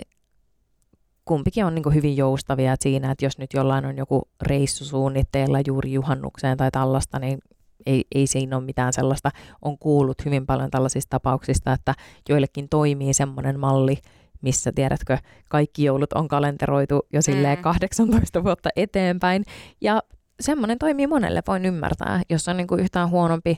[1.26, 5.94] kumpikin on niin hyvin joustavia siinä, että jos nyt jollain on joku reissu suunnitteilla juuri
[5.94, 7.40] juhannukseen tai tällaista, niin
[7.86, 9.32] ei, ei siinä ole mitään sellaista.
[9.62, 11.94] On kuullut hyvin paljon tällaisista tapauksista, että
[12.30, 13.98] joillekin toimii semmoinen malli,
[14.42, 15.18] missä tiedätkö,
[15.50, 17.64] kaikki joulut on kalenteroitu jo silleen mm.
[17.64, 19.44] 18 vuotta eteenpäin.
[19.82, 20.02] Ja
[20.40, 23.58] semmoinen toimii monelle, voin ymmärtää, jos on niin kuin yhtään huonompi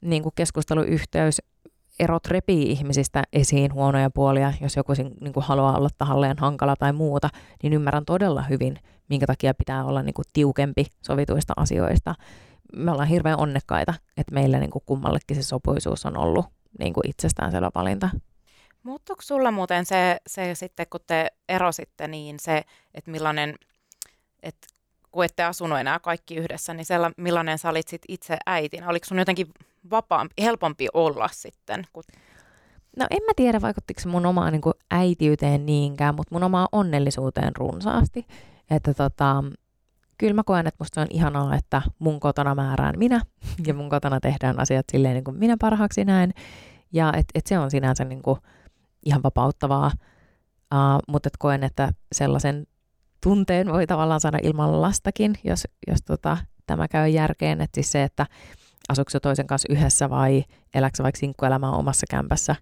[0.00, 1.42] niin kuin keskusteluyhteys,
[2.00, 6.92] erot repii ihmisistä esiin huonoja puolia, jos joku niin kuin haluaa olla tahalleen hankala tai
[6.92, 7.28] muuta,
[7.62, 8.76] niin ymmärrän todella hyvin,
[9.08, 12.14] minkä takia pitää olla niin kuin tiukempi sovituista asioista.
[12.76, 16.46] Me ollaan hirveän onnekkaita, että meillä niin kuin kummallekin se sopuisuus on ollut
[16.78, 18.10] niin kuin itsestäänselvä valinta.
[18.82, 22.62] Muuttuuko sulla muuten se, se sitten, kun te erositte, niin se,
[22.94, 23.54] että millainen,
[24.42, 24.66] että
[25.10, 28.88] kun ette asunut enää kaikki yhdessä, niin sella, millainen sä olit sit itse äitinä?
[28.88, 29.46] Oliko sun jotenkin
[29.90, 31.84] vapaampi, helpompi olla sitten?
[31.92, 32.02] Kun...
[32.96, 37.56] No en mä tiedä, vaikuttiko se mun omaan niin äitiyteen niinkään, mutta mun omaan onnellisuuteen
[37.56, 38.26] runsaasti.
[38.70, 39.44] Että tota,
[40.18, 43.20] kyllä mä koen, että musta on ihanaa, että mun kotona määrään minä
[43.66, 46.32] ja mun kotona tehdään asiat silleen niin kuin minä parhaaksi näen.
[46.92, 48.40] Ja että et se on sinänsä niin kuin
[49.04, 49.90] ihan vapauttavaa,
[50.74, 52.66] uh, mutta et koen, että sellaisen
[53.22, 56.36] tunteen voi tavallaan saada ilman lastakin, jos, jos tota,
[56.66, 57.60] tämä käy järkeen.
[57.60, 58.26] Että siis se, että
[58.88, 62.56] asuuko toisen kanssa yhdessä vai eläkö vaikka sinkkuelämää omassa kämpässä,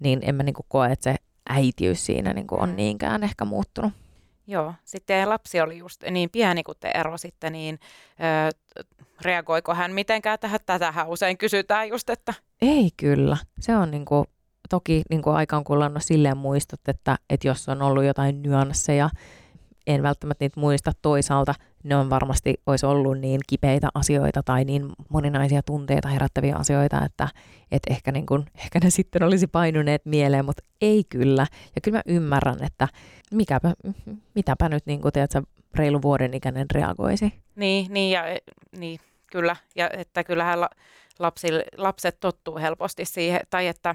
[0.00, 1.16] niin en mä niin kuin koe, että se
[1.48, 2.76] äitiys siinä niin kuin on mm.
[2.76, 3.92] niinkään ehkä muuttunut.
[4.46, 7.78] Joo, sitten lapsi oli just niin pieni kuin te erositte, niin
[8.20, 8.84] ö,
[9.22, 10.60] reagoiko hän mitenkään tähän?
[10.66, 12.34] Tätähän usein kysytään just, että...
[12.62, 13.36] Ei kyllä.
[13.60, 14.26] Se on niin kuin,
[14.68, 19.10] toki niin kuin aikaan kullannut silleen muistot, että, että jos on ollut jotain nyansseja,
[19.86, 21.54] en välttämättä niitä muista toisaalta.
[21.82, 27.28] Ne on varmasti, olisi ollut niin kipeitä asioita tai niin moninaisia tunteita herättäviä asioita, että,
[27.72, 31.46] että ehkä, niin kuin, ehkä ne sitten olisi painuneet mieleen, mutta ei kyllä.
[31.74, 32.88] Ja kyllä mä ymmärrän, että
[33.30, 33.72] mikäpä,
[34.34, 35.42] mitäpä nyt niin kuin, tiedätkö,
[35.74, 37.32] reilu vuoden ikäinen reagoisi.
[37.56, 38.22] Niin, niin, ja,
[38.78, 39.00] niin
[39.32, 39.56] kyllä.
[39.76, 40.58] Ja että kyllähän
[41.18, 43.94] lapsi, lapset tottuu helposti siihen, tai että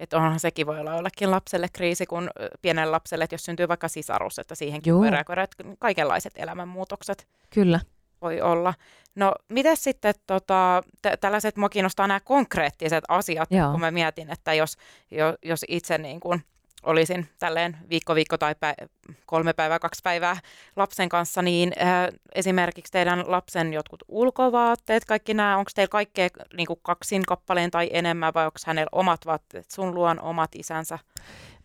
[0.00, 2.30] että onhan sekin voi olla jollekin lapselle kriisi, kun
[2.62, 4.98] pienelle lapselle, että jos syntyy vaikka sisarus, että siihenkin Joo.
[4.98, 7.80] voi reagoida, että kaikenlaiset elämänmuutokset Kyllä.
[8.22, 8.74] voi olla.
[9.14, 13.70] No, mitä sitten tota, t- tällaiset, mua kiinnostaa nämä konkreettiset asiat, Joo.
[13.70, 14.76] kun mä mietin, että jos,
[15.10, 16.42] jo, jos itse niin kuin–
[16.86, 18.86] olisin tälleen viikko viikko tai pä-
[19.26, 20.36] kolme päivää, kaksi päivää
[20.76, 26.66] lapsen kanssa, niin äh, esimerkiksi teidän lapsen jotkut ulkovaatteet, kaikki nämä, onko teillä kaikkea niin
[26.66, 30.98] kuin kaksin kappaleen tai enemmän vai onko hänellä omat vaatteet, sun luon omat isänsä?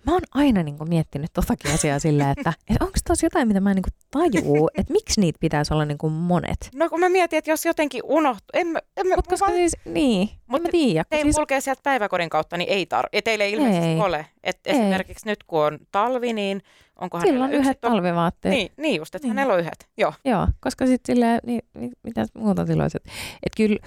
[0.06, 3.60] Mä oon aina niin kuin, miettinyt totakin asiaa sillä, että, että onko tuossa jotain, mitä
[3.60, 6.70] mä en niin tajuu, että miksi niitä pitäisi olla niin kuin, monet.
[6.76, 9.58] No kun mä mietin, että jos jotenkin unohtuu, en mä, en mä, Mut koska vaan...
[9.58, 11.04] siis, niin, Mut en tiedä.
[11.10, 11.36] Teillä siis...
[11.36, 13.22] kulkee sieltä päiväkodin kautta, niin ei tarvitse.
[13.22, 14.00] Teille ei ilmeisesti ei.
[14.00, 14.26] ole.
[14.44, 14.74] Et ei.
[14.74, 16.62] esimerkiksi nyt kun on talvi, niin
[17.02, 17.92] onko hänellä on yhdet on...
[17.92, 18.56] talvivaatteet.
[18.56, 19.36] Niin, niin just, että niin.
[19.36, 19.88] hänellä on yhdet.
[19.98, 23.04] Joo, Joo koska sitten silleen, niin, niin, mitä muuta tiloiset.
[23.44, 23.78] Että kyllä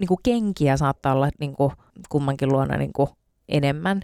[0.00, 1.72] niin kuin kenkiä saattaa olla niin kuin,
[2.08, 3.08] kummankin luona niin kuin,
[3.48, 4.02] enemmän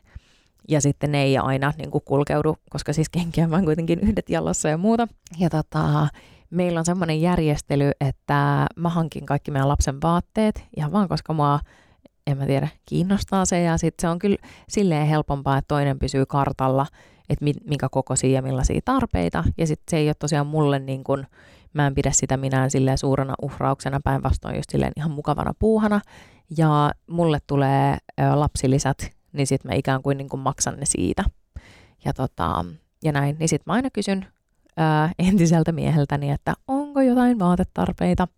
[0.69, 4.69] ja sitten ne ei aina niin kuin kulkeudu, koska siis kenkiä on kuitenkin yhdet jalassa
[4.69, 5.09] ja muuta.
[5.39, 6.09] Ja tota,
[6.51, 11.61] meillä on semmoinen järjestely, että mä hankin kaikki meidän lapsen vaatteet ihan vaan, koska mua
[12.27, 14.37] en mä tiedä, kiinnostaa se ja sitten se on kyllä
[14.69, 16.87] silleen helpompaa, että toinen pysyy kartalla,
[17.29, 19.45] että minkä kokoisia ja millaisia tarpeita.
[19.59, 21.27] Ja sitten se ei ole tosiaan mulle niin kuin,
[21.73, 26.01] mä en pidä sitä minään silleen suurena uhrauksena, päinvastoin just silleen ihan mukavana puuhana.
[26.57, 27.97] Ja mulle tulee
[28.35, 31.25] lapsilisät niin sitten mä ikään kuin, niin kuin maksan ne siitä.
[32.05, 32.65] Ja, tota,
[33.05, 34.27] ja näin, niin sitten mä aina kysyn
[34.77, 38.29] ää, entiseltä mieheltäni, että onko jotain vaatetarpeita.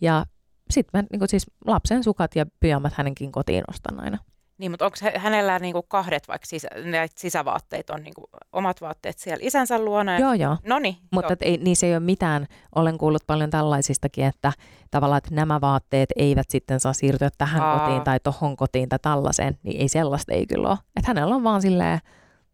[0.00, 0.26] Ja
[0.70, 4.18] sitten mä niin kuin siis lapsen sukat ja pyjamat hänenkin kotiin ostan aina.
[4.58, 9.42] Niin, mutta onko hänellä niinku kahdet, vaikka sisä, näitä sisävaatteet on niinku omat vaatteet siellä
[9.42, 10.18] isänsä luona?
[10.18, 10.56] Joo, joo.
[10.64, 10.96] No niin.
[11.10, 14.52] Mutta ei, niissä ei ole mitään, olen kuullut paljon tällaisistakin, että
[14.90, 17.78] tavallaan että nämä vaatteet eivät sitten saa siirtyä tähän Aa.
[17.78, 20.78] kotiin tai tohon kotiin tai tällaiseen, niin ei sellaista ei kyllä ole.
[20.96, 21.98] Että hänellä on vaan silleen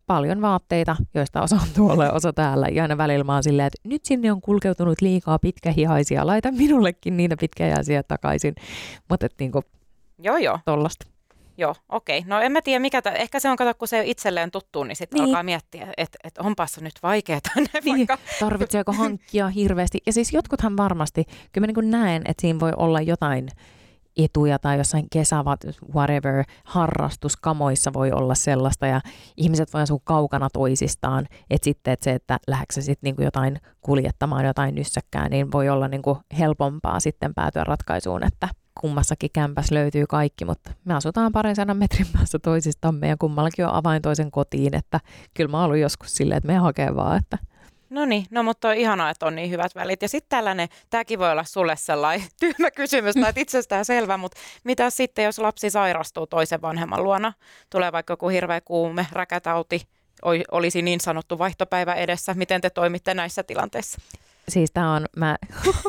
[0.07, 2.69] paljon vaatteita, joista osa on tuolla ja osa täällä.
[2.69, 7.17] Ja aina välillä mä oon silleen, että nyt sinne on kulkeutunut liikaa pitkähihaisia, laita minullekin
[7.17, 8.55] niitä pitkähihaisia takaisin.
[9.09, 9.63] Mutta että niinku,
[10.19, 10.59] Joo, joo.
[10.65, 11.07] Tollasta.
[11.59, 12.19] Joo, okei.
[12.19, 12.29] Okay.
[12.29, 14.97] No en mä tiedä mikä, ta- ehkä se on, kato, kun se itselleen tuttuu, niin
[14.97, 15.29] sitten niin.
[15.29, 17.97] alkaa miettiä, että et onpas nyt vaikeaa tänne niin.
[17.97, 18.19] vaikka.
[18.41, 19.99] Tarvitseeko hankkia hirveästi?
[20.07, 23.49] Ja siis jotkuthan varmasti, kyllä mä niin näen, että siinä voi olla jotain
[24.17, 25.61] etuja tai jossain kesävat,
[25.95, 29.01] whatever, harrastuskamoissa voi olla sellaista ja
[29.37, 34.45] ihmiset voi asua kaukana toisistaan, että sitten että se, että lähdetkö sitten niinku jotain kuljettamaan
[34.45, 38.49] jotain nyssäkkää, niin voi olla niinku helpompaa sitten päätyä ratkaisuun, että
[38.81, 43.75] kummassakin kämpäs löytyy kaikki, mutta me asutaan parin sadan metrin päässä toisistamme ja kummallakin on
[43.75, 45.01] avain toisen kotiin, että
[45.35, 47.39] kyllä mä oon joskus silleen, että me hakee vaan, että
[47.93, 50.03] No niin, no mutta on ihanaa, että on niin hyvät välit.
[50.03, 54.91] Ja sitten tällainen, tämäkin voi olla sulle sellainen tyhmä kysymys tai itsestään selvä, mutta mitä
[54.91, 57.33] sitten, jos lapsi sairastuu toisen vanhemman luona?
[57.71, 59.83] Tulee vaikka joku hirveä kuume, räkätauti,
[60.51, 62.35] olisi niin sanottu vaihtopäivä edessä.
[62.35, 63.99] Miten te toimitte näissä tilanteissa?
[64.49, 65.37] Siis tää on, mä,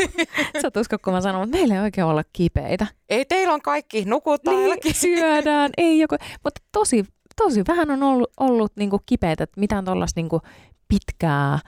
[0.62, 2.88] sä usko, kun mä sanon, että meillä ei oikein olla kipeitä.
[3.10, 8.32] Ei, teillä on kaikki, nukutaan niin, syödään, ei joku, mutta tosi, tosi vähän on ollut,
[8.40, 10.42] ollut niinku kipeitä, että mitään tuollaista niinku
[10.88, 11.60] pitkää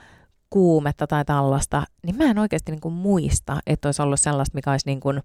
[0.50, 4.70] kuumetta tai tällaista, niin mä en oikeasti niin kuin muista, että olisi ollut sellaista, mikä
[4.70, 5.22] olisi niin kuin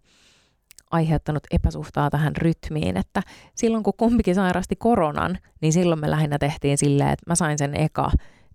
[0.92, 3.22] aiheuttanut epäsuhtaa tähän rytmiin, että
[3.56, 7.76] silloin kun kumpikin sairasti koronan, niin silloin me lähinnä tehtiin silleen, että mä sain sen
[7.76, 8.12] eka,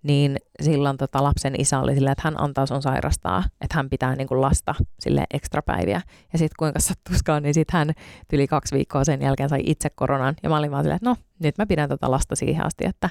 [0.07, 4.15] niin silloin tota lapsen isä oli silleen, että hän antaa sun sairastaa, että hän pitää
[4.15, 6.01] niin kuin lasta sille ekstra päiviä.
[6.33, 7.91] Ja sitten kuinka sattuskaan, niin sitten hän
[8.27, 10.35] tyli kaksi viikkoa sen jälkeen sai itse koronan.
[10.43, 13.09] Ja mä olin vaan silleen, että no, nyt mä pidän tätä lasta siihen asti, että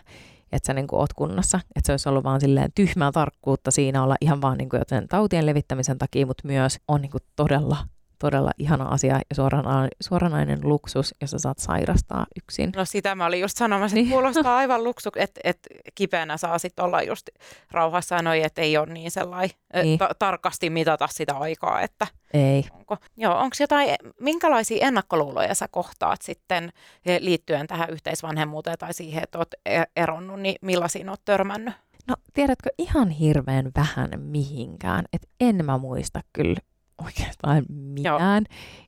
[0.52, 1.60] että sä niin kuin oot kunnossa.
[1.76, 5.08] Että se olisi ollut vaan silleen tyhmää tarkkuutta siinä olla ihan vaan niin kuin joten
[5.08, 7.76] tautien levittämisen takia, mutta myös on niin kuin todella
[8.18, 12.72] todella ihana asia ja suorana, suoranainen luksus, jos sä saat sairastaa yksin.
[12.76, 14.10] No sitä mä olin just sanomassa, että niin.
[14.10, 15.58] kuulostaa aivan luksu, että et
[15.94, 17.28] kipeänä saa sitten olla just
[17.70, 19.98] rauhassa ja noi, että ei ole niin sellainen niin.
[19.98, 22.64] ta- tarkasti mitata sitä aikaa, että ei.
[22.72, 26.72] Onko, joo, onko jotain, minkälaisia ennakkoluuloja sä kohtaat sitten
[27.06, 31.74] eh, liittyen tähän yhteisvanhemmuuteen tai siihen, että oot e-, eronnut, niin millaisiin oot törmännyt?
[32.08, 36.60] No tiedätkö ihan hirveän vähän mihinkään, että en mä muista kyllä
[37.04, 38.44] oikeastaan mitään.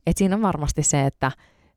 [0.06, 1.32] Et siinä on varmasti se, että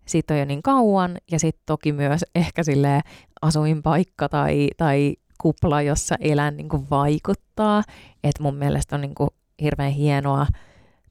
[0.06, 3.02] siitä on jo niin kauan ja sitten toki myös ehkä sille
[3.42, 7.84] asuinpaikka tai, tai kupla, jossa elän niin kuin vaikuttaa.
[8.24, 9.30] Että mun mielestä on niin kuin
[9.62, 10.48] hirveän hienoa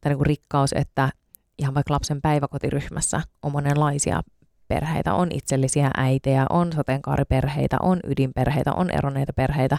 [0.00, 1.10] tai niin kuin rikkaus, että
[1.58, 4.20] ihan vaikka lapsen päiväkotiryhmässä on monenlaisia
[4.68, 9.76] perheitä, on itsellisiä äitejä, on sateenkaariperheitä, on ydinperheitä, on eronneita perheitä.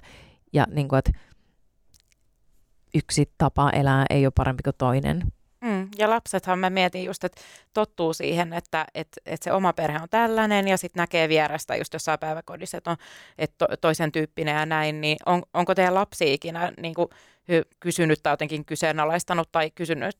[0.54, 1.12] Ja niin kuin, että
[2.94, 5.22] yksi tapa elää ei ole parempi kuin toinen.
[5.62, 7.42] Mm, ja lapsethan mä mietin just, että
[7.74, 11.94] tottuu siihen, että et, et se oma perhe on tällainen ja sitten näkee vierestä just
[11.94, 12.98] jossain päiväkodissa, että on
[13.38, 17.08] et to, toisen tyyppinen ja näin, niin on, onko teidän lapsi ikinä niin kuin,
[17.80, 20.16] kysynyt tai jotenkin kyseenalaistanut tai kysynyt?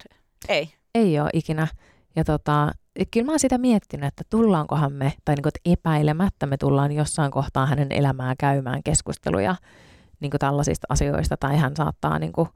[0.50, 0.74] Ei.
[0.96, 1.68] Ei ole ikinä.
[2.16, 2.72] Ja tota,
[3.12, 6.92] kyllä mä oon sitä miettinyt, että tullaankohan me, tai niin kuin, että epäilemättä me tullaan
[6.92, 9.56] jossain kohtaa hänen elämää käymään keskusteluja
[10.22, 12.50] niin kuin tällaisista asioista, tai hän saattaa niin kuin,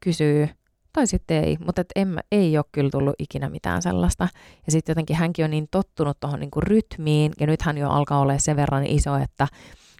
[0.00, 0.48] kysyä,
[0.92, 4.28] tai sitten ei, mutta et en, ei ole kyllä tullut ikinä mitään sellaista.
[4.66, 8.20] Ja sitten jotenkin hänkin on niin tottunut tuohon niin rytmiin, ja nyt hän jo alkaa
[8.20, 9.48] olla sen verran iso, että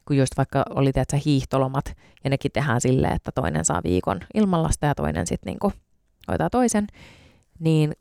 [0.05, 1.85] kun just vaikka oli teetä hiihtolomat,
[2.25, 5.73] ja nekin tehdään silleen, että toinen saa viikon ilmallasta ja toinen sitten niin
[6.29, 6.87] hoitaa toisen,
[7.59, 7.93] niin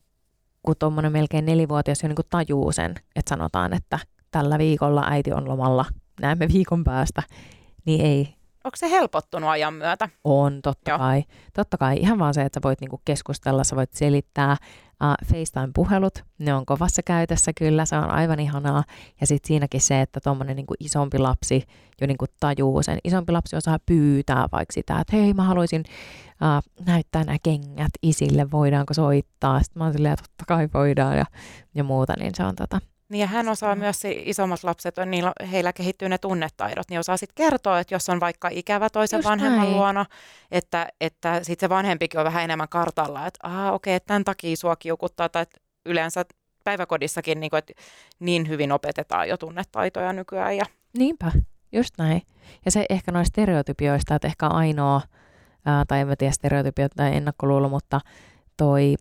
[0.63, 3.99] kun tuommoinen melkein nelivuotias jo niin tajuu sen, että sanotaan, että
[4.31, 5.85] tällä viikolla äiti on lomalla,
[6.21, 7.23] näemme viikon päästä,
[7.85, 10.09] niin ei, Onko se helpottunut ajan myötä?
[10.23, 10.97] On, totta Joo.
[10.97, 11.23] kai.
[11.53, 11.97] Totta kai.
[11.97, 14.57] Ihan vaan se, että sä voit niinku keskustella, sä voit selittää.
[15.03, 18.83] Uh, FaceTime-puhelut, ne on kovassa käytössä kyllä, se on aivan ihanaa.
[19.21, 21.63] Ja sitten siinäkin se, että tuommoinen niinku isompi lapsi
[22.01, 22.97] jo niinku tajuu sen.
[23.03, 25.83] Isompi lapsi osaa pyytää vaikka sitä, että hei mä haluaisin
[26.31, 29.63] uh, näyttää nämä kengät isille, voidaanko soittaa.
[29.63, 31.25] Sitten mä oon silleen, totta kai voidaan ja,
[31.75, 32.79] ja muuta, niin se on tota,
[33.11, 37.17] niin ja hän osaa myös, isommat lapset, on, niillä, heillä kehittyy ne tunnetaidot, niin osaa
[37.17, 39.71] sitten kertoa, että jos on vaikka ikävä toisen Just vanhemman näin.
[39.71, 40.05] luona,
[40.51, 44.55] että, että sitten se vanhempikin on vähän enemmän kartalla, että aha okei, okay, tämän takia
[44.55, 46.25] sua kiukuttaa, tai että yleensä
[46.63, 47.73] päiväkodissakin niin, kuin, että
[48.19, 50.57] niin hyvin opetetaan jo tunnetaitoja nykyään.
[50.57, 50.65] Ja...
[50.97, 51.31] Niinpä,
[51.71, 52.21] just näin.
[52.65, 55.01] Ja se ehkä noista stereotypioista, että ehkä ainoa,
[55.65, 58.01] ää, tai en mä tiedä stereotypiot tai ennakkoluulo, mutta
[58.57, 58.95] toi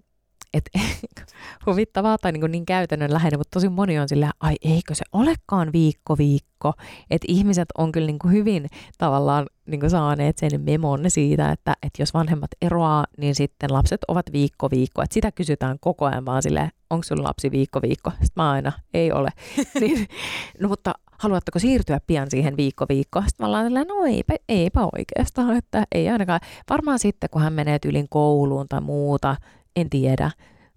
[0.54, 0.70] et,
[1.66, 6.18] huvittavaa tai niin, niin käytännönläheinen, mutta tosi moni on sillä, ai eikö se olekaan viikko
[6.18, 6.72] viikko,
[7.10, 8.66] että ihmiset on kyllä niin kuin hyvin
[8.98, 14.00] tavallaan niin kuin saaneet sen memon siitä, että, että jos vanhemmat eroaa, niin sitten lapset
[14.08, 18.10] ovat viikko viikko, että sitä kysytään koko ajan vaan silleen, onko sun lapsi viikko viikko,
[18.10, 19.30] sitten mä aina, ei ole,
[19.80, 20.08] niin,
[20.60, 23.20] no mutta haluatteko siirtyä pian siihen viikko viikko?
[23.20, 26.40] Sitten mä ollaan silleen, no eipä, eipä oikeastaan, että ei ainakaan.
[26.70, 29.36] Varmaan sitten, kun hän menee tylin kouluun tai muuta,
[29.76, 30.30] en tiedä.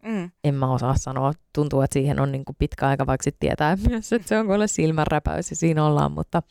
[0.04, 0.32] Mm.
[0.44, 1.34] En mä osaa sanoa.
[1.54, 4.46] Tuntuu, että siihen on niin kuin pitkä aika, vaikka sitten tietää myös, että se on
[4.46, 6.41] kuule silmänräpäys ja siinä ollaan, mutta,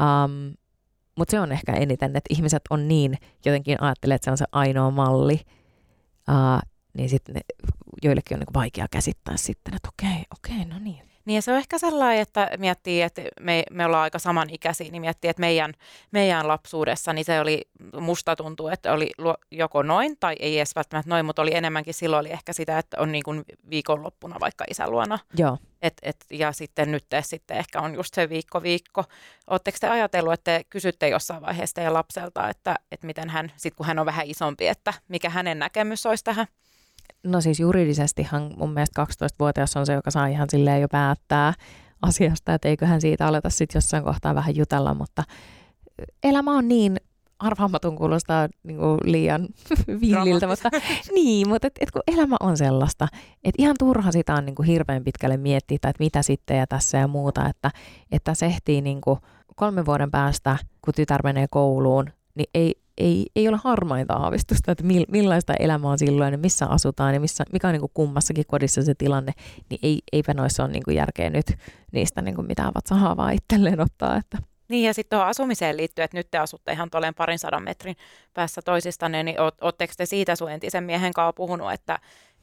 [0.00, 0.54] um,
[1.18, 4.44] mutta se on ehkä eniten, että ihmiset on niin, jotenkin ajattelee, että se on se
[4.52, 5.40] ainoa malli.
[6.28, 7.36] Uh, niin sitten
[8.02, 10.78] joillekin on niin kuin vaikea käsittää sitten, että okei, okei, no
[11.26, 11.34] niin.
[11.34, 15.30] Ja se on ehkä sellainen, että miettii, että me, me ollaan aika samanikäisiä, niin miettii,
[15.30, 15.72] että meidän,
[16.10, 17.62] meidän lapsuudessa niin se oli,
[18.00, 19.10] musta tuntuu, että oli
[19.50, 22.96] joko noin tai ei edes välttämättä noin, mutta oli enemmänkin silloin oli ehkä sitä, että
[23.00, 25.18] on niin kuin viikonloppuna vaikka isän luona.
[25.36, 25.58] Joo.
[25.82, 29.04] Et, et, ja sitten nyt te, sitten ehkä on just se viikko viikko.
[29.46, 33.74] Oletteko te ajatellut, että te kysytte jossain vaiheessa teidän lapselta, että, että miten hän, sit
[33.74, 36.46] kun hän on vähän isompi, että mikä hänen näkemys olisi tähän?
[37.26, 41.54] No siis juridisestihan mun mielestä 12-vuotias on se, joka saa ihan silleen jo päättää
[42.02, 45.22] asiasta, että eiköhän siitä aleta sitten jossain kohtaa vähän jutella, mutta
[46.22, 46.96] elämä on niin
[47.38, 49.48] arvaamaton kuulostaa niin kuin liian
[50.00, 50.70] villiltä, mutta
[51.14, 53.08] niin, mutta et, et kun elämä on sellaista,
[53.44, 56.98] että ihan turha sitä on niin kuin hirveän pitkälle miettiä, että mitä sitten ja tässä
[56.98, 57.70] ja muuta, että,
[58.12, 59.18] että se ehtii niin kuin
[59.56, 64.84] kolmen vuoden päästä, kun tytär menee kouluun, niin ei, ei, ei ole harmainta aavistusta, että
[65.08, 68.82] millaista elämä on silloin ja missä asutaan ja missä, mikä on niin kuin kummassakin kodissa
[68.82, 69.32] se tilanne,
[69.70, 71.46] niin ei, eipä noissa ole niin kuin järkeä nyt
[71.92, 74.16] niistä niin kuin mitään vatsahaavaa itselleen ottaa.
[74.16, 74.38] Että.
[74.68, 77.96] Niin ja sitten tuohon asumiseen liittyen, että nyt te asutte ihan tuolleen parin sadan metrin
[78.34, 81.98] päässä toisistanne, niin ootteko te siitä sun entisen miehen kanssa puhunut, että,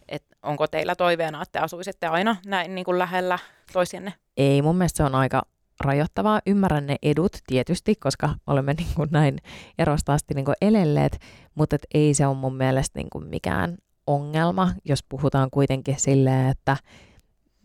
[0.07, 3.39] että onko teillä toiveena, että te asuisitte aina näin niin kuin lähellä
[3.73, 4.13] toisienne?
[4.37, 5.41] Ei, mun mielestä se on aika
[5.79, 6.41] rajoittavaa.
[6.47, 9.37] Ymmärrän ne edut tietysti, koska olemme niin kuin näin
[9.77, 11.19] erosta asti niin kuin elelleet,
[11.55, 16.49] mutta et ei se ole mun mielestä niin kuin mikään ongelma, jos puhutaan kuitenkin silleen,
[16.49, 16.77] että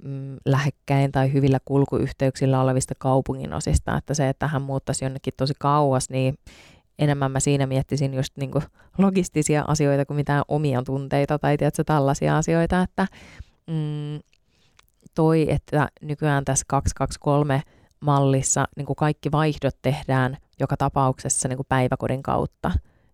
[0.02, 5.54] mm, lähekkäin tai hyvillä kulkuyhteyksillä olevista kaupungin osista, että se, että hän muuttaisi jonnekin tosi
[5.58, 6.34] kauas, niin
[6.98, 8.64] enemmän mä siinä miettisin just niin kuin
[8.98, 13.06] logistisia asioita kuin mitään omia tunteita tai tiedätkö, tällaisia asioita, että
[13.66, 14.20] mm,
[15.14, 17.62] toi, että nykyään tässä 223
[18.00, 22.70] mallissa niin kuin kaikki vaihdot tehdään joka tapauksessa niin kuin päiväkodin kautta.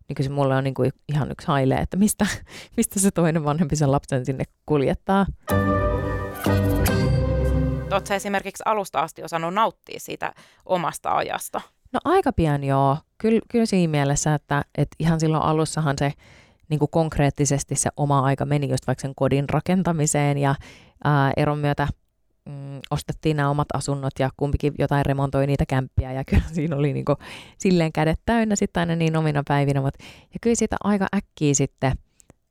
[0.09, 2.26] Niin kyllä se mulle on niin kuin ihan yksi haile, että mistä,
[2.76, 5.26] mistä se toinen vanhempi sen lapsen sinne kuljettaa.
[7.93, 10.32] Oletko esimerkiksi alusta asti osannut nauttia siitä
[10.66, 11.61] omasta ajasta?
[11.93, 12.99] No aika pian joo.
[13.18, 16.12] Kyllä, kyllä siinä mielessä, että, että ihan silloin alussahan se
[16.68, 20.55] niin kuin konkreettisesti se oma aika meni just vaikka sen kodin rakentamiseen ja
[21.05, 21.89] ää, eron myötä
[22.49, 26.92] mm, ostettiin nämä omat asunnot ja kumpikin jotain remontoi niitä kämppiä ja kyllä siinä oli
[26.92, 27.16] niin kuin,
[27.59, 31.92] silleen kädet täynnä sitten aina niin omina päivinä, mutta ja kyllä sitä aika äkkiä sitten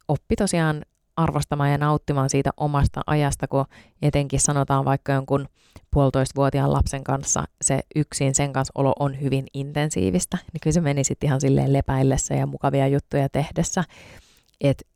[0.07, 0.85] oppi tosiaan
[1.17, 3.65] arvostamaan ja nauttimaan siitä omasta ajasta, kun
[4.01, 5.47] etenkin sanotaan vaikka jonkun
[5.91, 11.03] puolitoistavuotiaan lapsen kanssa se yksin sen kanssa olo on hyvin intensiivistä, niin kyllä se meni
[11.03, 13.83] sitten ihan silleen lepäillessä ja mukavia juttuja tehdessä.
[14.61, 14.87] Et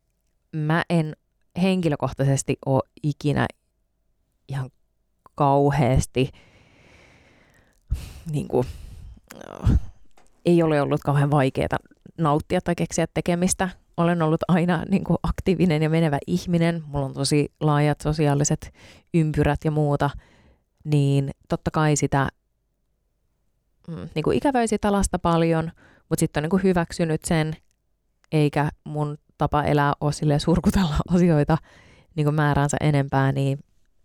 [0.52, 1.16] mä en
[1.62, 3.46] henkilökohtaisesti ole ikinä
[4.48, 4.70] ihan
[5.38, 6.30] kauheasti
[8.30, 8.66] niin kuin,
[10.46, 11.78] ei ole ollut kauhean vaikeaa
[12.18, 13.68] nauttia tai keksiä tekemistä.
[13.96, 16.82] Olen ollut aina niin kuin aktiivinen ja menevä ihminen.
[16.86, 18.74] Mulla on tosi laajat sosiaaliset
[19.14, 20.10] ympyrät ja muuta.
[20.84, 22.28] Niin totta kai sitä
[23.88, 25.70] mm, niin kuin ikävöi sitä lasta paljon,
[26.08, 27.56] mutta sitten on niin kuin hyväksynyt sen,
[28.32, 31.58] eikä mun tapa elää ole surkutella asioita
[32.14, 33.58] niin kuin määränsä enempää, niin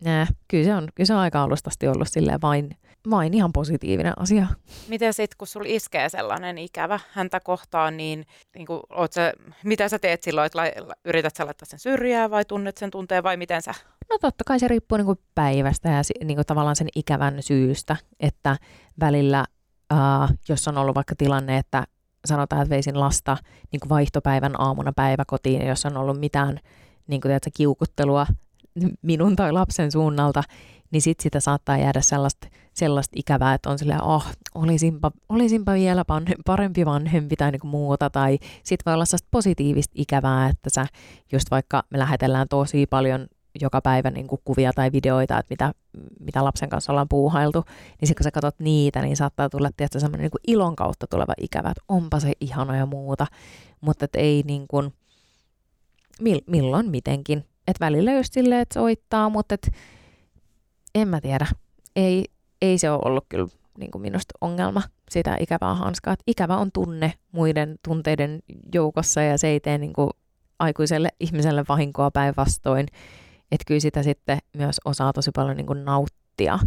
[0.04, 2.78] Nää, kyllä se on, kyllä se on aika alustasti ollut silleen vain,
[3.10, 4.48] vain ihan positiivinen asia.
[4.88, 8.26] Miten sitten, kun sulla iskee sellainen ikävä häntä kohtaan, niin,
[8.56, 8.82] niin kuin,
[9.12, 9.34] sä,
[9.64, 13.24] mitä sä teet silloin, että la, yrität sä laittaa sen syrjää vai tunnet sen tunteen
[13.24, 13.74] vai miten sä?
[14.10, 17.96] No totta kai se riippuu niin kuin päivästä ja niin kuin tavallaan sen ikävän syystä,
[18.20, 18.58] että
[19.00, 19.46] välillä,
[19.94, 21.84] uh, jos on ollut vaikka tilanne, että
[22.26, 23.38] sanotaan, että veisin lasta
[23.72, 26.60] niin kuin vaihtopäivän aamuna päiväkotiin, jos on ollut mitään
[27.08, 28.28] niin kuin, tiedätkö, kiukuttelua
[29.02, 30.44] minun tai lapsen suunnalta,
[30.92, 36.06] niin sit sitä saattaa jäädä sellaista, sellaista ikävää, että on silleen, oh, olisinpa, olisinpa vielä
[36.46, 40.86] parempi vanhempi tai niinku muuta, tai sit voi olla sellaista positiivista ikävää, että sä
[41.32, 43.28] just vaikka me lähetellään tosi paljon
[43.62, 45.74] joka päivä niin kuin kuvia tai videoita, että mitä,
[46.20, 47.64] mitä lapsen kanssa ollaan puuhailtu,
[48.02, 51.34] niin sitten kun sä katsot niitä, niin saattaa tulla tietysti semmoinen niin ilon kautta tuleva
[51.38, 53.28] ikävä, että onpa se ihana ja muuta,
[53.82, 54.94] mutta että ei niin kuin,
[56.48, 57.46] milloin mitenkin.
[57.68, 59.72] Että välillä just silleen, että soittaa, mutta et,
[60.96, 61.48] en mä tiedä.
[61.96, 62.26] Ei,
[62.62, 63.48] ei se ole ollut kyllä
[63.78, 66.14] niin kuin minusta ongelma sitä ikävää hanskaa.
[66.14, 68.40] Et ikävä on tunne muiden tunteiden
[68.74, 70.10] joukossa ja se ei tee niin kuin
[70.60, 72.88] aikuiselle ihmiselle vahinkoa päinvastoin.
[73.52, 76.60] Että kyllä sitä sitten myös osaa tosi paljon niin kuin nauttia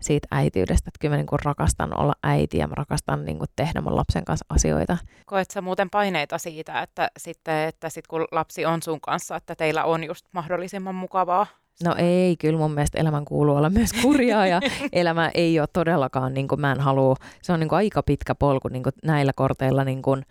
[0.00, 0.88] siitä äitiydestä.
[0.88, 3.96] Että kyllä mä niin kuin rakastan olla äiti ja mä rakastan niin kuin tehdä mun
[3.96, 4.98] lapsen kanssa asioita.
[5.26, 9.54] Koet sä muuten paineita siitä, että sitten, että sit kun lapsi on sun kanssa, että
[9.54, 11.46] teillä on just mahdollisimman mukavaa?
[11.84, 14.60] No ei, kyllä mun mielestä elämän kuuluu olla myös kurjaa ja
[14.92, 18.34] elämä ei ole todellakaan, niin kuin mä en halua, se on niin kuin aika pitkä
[18.34, 20.22] polku niin kuin näillä korteilla niin kuin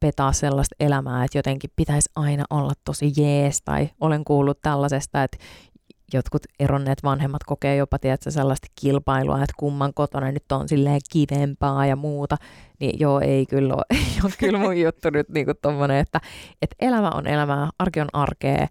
[0.00, 5.38] petaa sellaista elämää, että jotenkin pitäisi aina olla tosi jees, tai olen kuullut tällaisesta, että
[6.12, 11.86] jotkut eronneet vanhemmat kokee jopa tiedätkö, sellaista kilpailua, että kumman kotona nyt on silleen kivempaa
[11.86, 12.36] ja muuta,
[12.80, 16.20] niin joo, ei kyllä ole, ei ole kyllä mun juttu nyt niin tommonen, että,
[16.62, 18.66] että elämä on elämää, arki on arkea,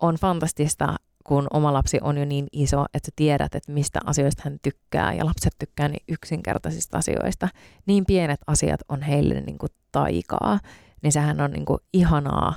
[0.00, 4.42] on fantastista, kun oma lapsi on jo niin iso, että sä tiedät, että mistä asioista
[4.44, 7.48] hän tykkää, ja lapset tykkää niin yksinkertaisista asioista.
[7.86, 10.58] Niin pienet asiat on heille niin kuin taikaa,
[11.02, 12.54] niin sehän on niin kuin ihanaa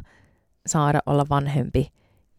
[0.66, 1.88] saada olla vanhempi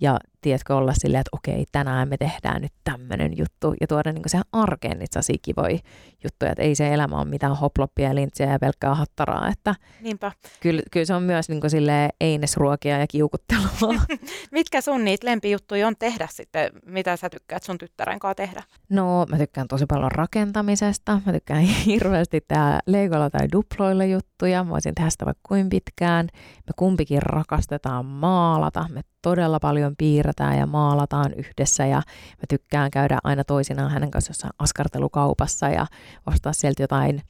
[0.00, 4.22] ja tiedätkö olla silleen, että okei, tänään me tehdään nyt tämmöinen juttu ja tuoda niin
[4.26, 5.78] siihen arkeen niitä kivoja
[6.24, 10.32] juttuja, että ei se elämä ole mitään hoploppia ja lintsiä ja pelkkää hattaraa, että Niinpä.
[10.60, 13.94] Kyllä, kyllä se on myös niin sille einesruokia ja kiukuttelua.
[14.50, 18.62] Mitkä sun niitä lempijuttuja on tehdä sitten, mitä sä tykkäät sun tyttären kanssa tehdä?
[18.88, 24.70] No mä tykkään tosi paljon rakentamisesta, mä tykkään hirveästi tää Legolla tai Duploilla juttuja, mä
[24.70, 26.26] voisin tehdä sitä vaikka kuin pitkään.
[26.34, 31.96] Me kumpikin rakastetaan maalata, me todella paljon piirretään ja maalataan yhdessä ja
[32.36, 35.86] mä tykkään käydä aina toisinaan hänen kanssa jossain askartelukaupassa ja
[36.26, 37.22] ostaa sieltä jotain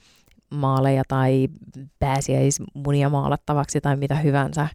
[0.50, 1.48] maaleja tai
[1.98, 4.68] pääsiäismunia maalattavaksi tai mitä hyvänsä.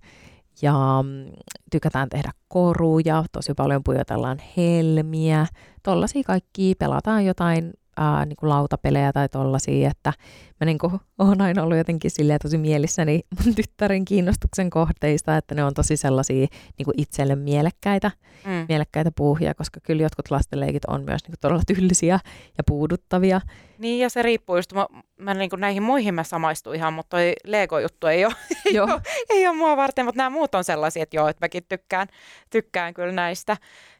[0.61, 1.25] Ja mm,
[1.71, 5.47] tykätään tehdä koruja, tosi paljon pujotellaan helmiä,
[5.83, 10.13] tollasia kaikki, pelataan jotain ää, niin kuin lautapelejä tai tollasia, että
[10.59, 15.55] mä niin kuin, olen aina ollut jotenkin silleen tosi mielissäni mun tyttären kiinnostuksen kohteista, että
[15.55, 16.47] ne on tosi sellaisia
[16.77, 18.11] niin kuin itselle mielekkäitä,
[18.45, 18.65] mm.
[18.69, 22.19] mielekkäitä puuhia, koska kyllä jotkut lastenleikit on myös niin kuin todella tyllisiä
[22.57, 23.41] ja puuduttavia.
[23.77, 24.87] Niin ja se riippuu just, mä,
[25.19, 28.33] mä niin kuin näihin muihin mä samaistun ihan, mutta toi Lego-juttu ei ole,
[28.65, 31.63] ei, ole, ei ole mua varten, mutta nämä muut on sellaisia, että joo, että mäkin
[31.69, 32.07] tykkään,
[32.49, 33.57] tykkään kyllä näistä.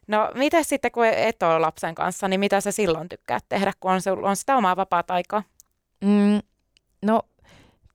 [0.07, 3.91] No mitä sitten, kun et ole lapsen kanssa, niin mitä sä silloin tykkää tehdä, kun
[3.91, 5.43] on, on sitä omaa vapaata aikaa?
[6.05, 6.39] Mm,
[7.05, 7.21] no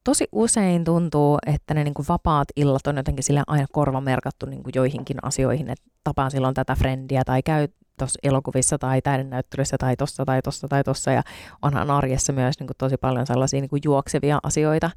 [0.05, 5.17] tosi usein tuntuu, että ne niinku vapaat illat on jotenkin sille aina korvamerkattu niinku joihinkin
[5.23, 10.43] asioihin, että tapaan silloin tätä frendiä tai käy tuossa elokuvissa tai näyttelyssä tai tossa tai
[10.43, 11.23] tossa tai tossa ja
[11.63, 14.91] onhan arjessa myös niinku tosi paljon sellaisia niinku juoksevia asioita,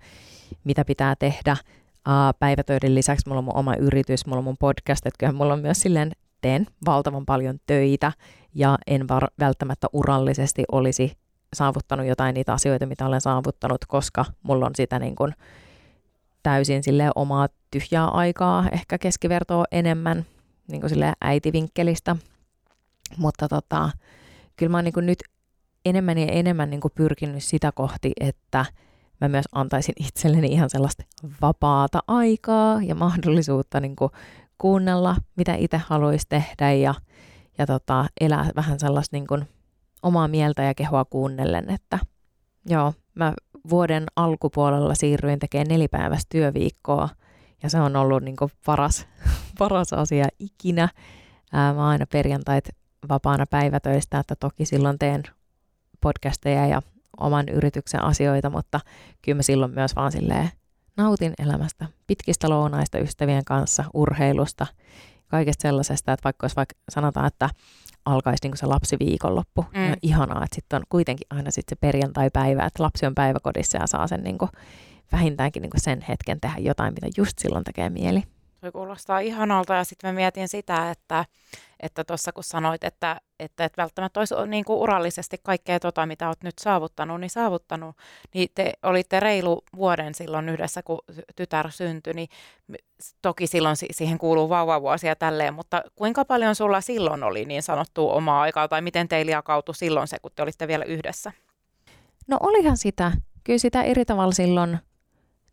[0.64, 1.57] mitä pitää tehdä.
[2.07, 5.53] Uh, päivätöiden lisäksi mulla on mun oma yritys, mulla on mun podcast, että kyllähän mulla
[5.53, 6.11] on myös silleen
[6.41, 8.11] teen valtavan paljon töitä
[8.55, 11.22] ja en var- välttämättä urallisesti olisi
[11.56, 15.34] saavuttanut jotain niitä asioita, mitä olen saavuttanut, koska mulla on sitä niin kuin
[16.43, 20.26] täysin sille omaa tyhjää aikaa, ehkä keskivertoa enemmän
[20.68, 22.16] niin kuin sille äitivinkkelistä.
[23.18, 23.89] Mutta tota,
[24.56, 25.24] kyllä mä oon niin kuin nyt
[25.86, 28.66] enemmän ja enemmän niin kuin pyrkinyt sitä kohti, että
[29.22, 31.04] mä myös antaisin itselleni ihan sellaista
[31.41, 34.12] vapaata aikaa ja mahdollisuutta niin kuin
[34.58, 36.93] kuunnella, mitä itse haluaisi tehdä ja,
[37.58, 39.47] ja tota, elää vähän sellaista niin kuin
[40.04, 41.99] omaa mieltä ja kehoa kuunnellen, että
[42.66, 43.34] joo, mä
[43.70, 47.10] vuoden alkupuolella siirryin tekemään nelipäiväistä työviikkoa
[47.64, 48.36] ja se on ollut niin
[48.66, 49.08] paras,
[49.60, 50.89] paras asia ikinä.
[51.54, 52.70] Ää, mä aina perjantait
[53.10, 55.24] vapaana päivätöistä, että toki silloin teen
[56.01, 56.82] podcasteja ja
[57.20, 58.80] oman yrityksen asioita, mutta
[59.22, 60.49] kyllä mä silloin myös vaan silleen
[60.97, 64.68] nautin elämästä, pitkistä lounaista ystävien kanssa, urheilusta,
[65.34, 67.50] kaikesta sellaisesta, että vaikka olisi vaikka sanotaan, että
[68.06, 69.80] alkaisi niin se lapsi viikonloppu, mm.
[69.80, 73.78] niin on ihanaa, että sitten on kuitenkin aina sit se perjantai-päivä, että lapsi on päiväkodissa
[73.78, 74.52] ja saa sen niin kuin,
[75.12, 78.24] vähintäänkin niin sen hetken tehdä jotain, mitä just silloin tekee mieli.
[78.64, 81.26] Se kuulostaa ihanalta ja sitten mä mietin sitä, että
[81.80, 82.03] että
[82.34, 86.59] kun sanoit, että, että et välttämättä olisi niin kuin urallisesti kaikkea tota, mitä olet nyt
[86.59, 87.95] saavuttanut, niin saavuttanut,
[88.34, 90.99] niin te olitte reilu vuoden silloin yhdessä, kun
[91.36, 92.28] tytär syntyi, niin
[93.22, 98.41] toki silloin siihen kuuluu vauvavuosia tälleen, mutta kuinka paljon sulla silloin oli niin sanottu omaa
[98.41, 101.32] aikaa, tai miten teillä jakautui silloin se, kun te olitte vielä yhdessä?
[102.28, 103.11] No olihan sitä.
[103.43, 104.78] Kyllä sitä eri tavalla silloin–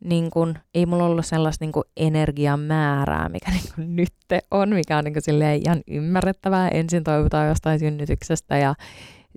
[0.04, 4.14] niin kun, ei mulla ollut sellaista niin energian määrää, mikä niin kun nyt
[4.50, 6.68] on, mikä on niin kun ihan ymmärrettävää.
[6.68, 8.74] Ensin toivotaan jostain synnytyksestä ja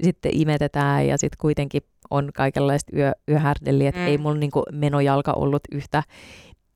[0.03, 4.07] sitten imetetään ja sitten kuitenkin on kaikenlaista yö, yöhärdeliä, että mm.
[4.07, 6.03] ei mulla niin menojalka ollut yhtä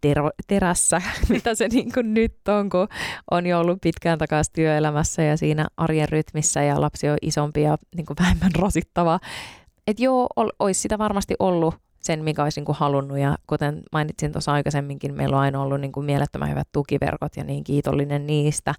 [0.02, 2.88] ter- terässä, mitä se niin kuin nyt on, kun
[3.32, 7.78] on jo ollut pitkään takaisin työelämässä ja siinä arjen rytmissä ja lapsi on isompi ja
[7.96, 9.20] niin kuin vähemmän rasittava.
[9.88, 13.18] Että joo, ol, olisi sitä varmasti ollut sen, mikä olisi niin kuin halunnut.
[13.18, 17.44] Ja kuten mainitsin tuossa aikaisemminkin, meillä on aina ollut niin kuin mielettömän hyvät tukiverkot ja
[17.44, 18.72] niin kiitollinen niistä,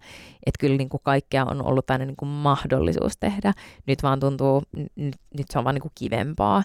[0.46, 3.52] että kyllä niin kuin kaikkea on ollut aina niin kuin mahdollisuus tehdä.
[3.86, 6.62] Nyt vaan tuntuu, nyt, nyt se on vaan niin kuin kivempaa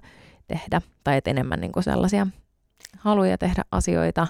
[0.48, 2.28] tehdä tai että enemmän niin kuin sellaisia
[2.98, 4.28] haluja tehdä asioita.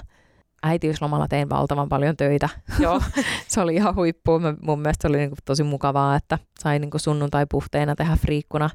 [0.63, 2.49] Äitiyslomalla tein valtavan paljon töitä.
[2.79, 3.01] Joo.
[3.47, 4.31] se oli ihan huippu.
[4.61, 8.69] Mun mielestä se oli niin kuin tosi mukavaa, että sai niin kuin sunnuntai-puhteena tehdä friikkuna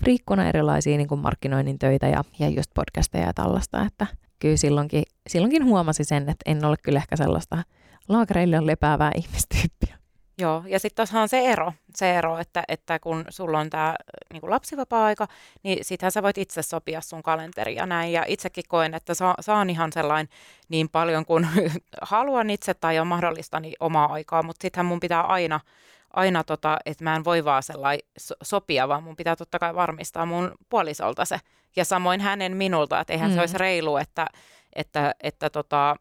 [0.00, 4.06] friikkuna erilaisia niin kuin markkinoinnin töitä ja, ja just podcasteja ja tällaista, että
[4.38, 7.62] kyllä silloinkin, silloinkin huomasi sen, että en ole kyllä ehkä sellaista
[8.08, 9.89] laakereille on lepäävää ihmistyyppiä.
[10.40, 13.94] Joo, ja sitten tuossa on se ero, se ero että, että kun sulla on tämä
[14.32, 15.28] niin lapsivapaa-aika,
[15.62, 18.12] niin sittenhän sä voit itse sopia sun kalenteria näin.
[18.12, 20.28] Ja itsekin koen, että saa, saan ihan sellainen
[20.68, 21.48] niin paljon kuin
[22.02, 25.60] haluan itse tai on mahdollista niin omaa aikaa, mutta sittenhän mun pitää aina,
[26.12, 28.06] aina tota, että mä en voi vaan sellainen
[28.42, 31.38] sopia, vaan mun pitää totta kai varmistaa mun puolisolta se.
[31.76, 33.34] Ja samoin hänen minulta, että eihän mm.
[33.34, 34.26] se olisi reilu, että,
[34.76, 35.96] että, että tota,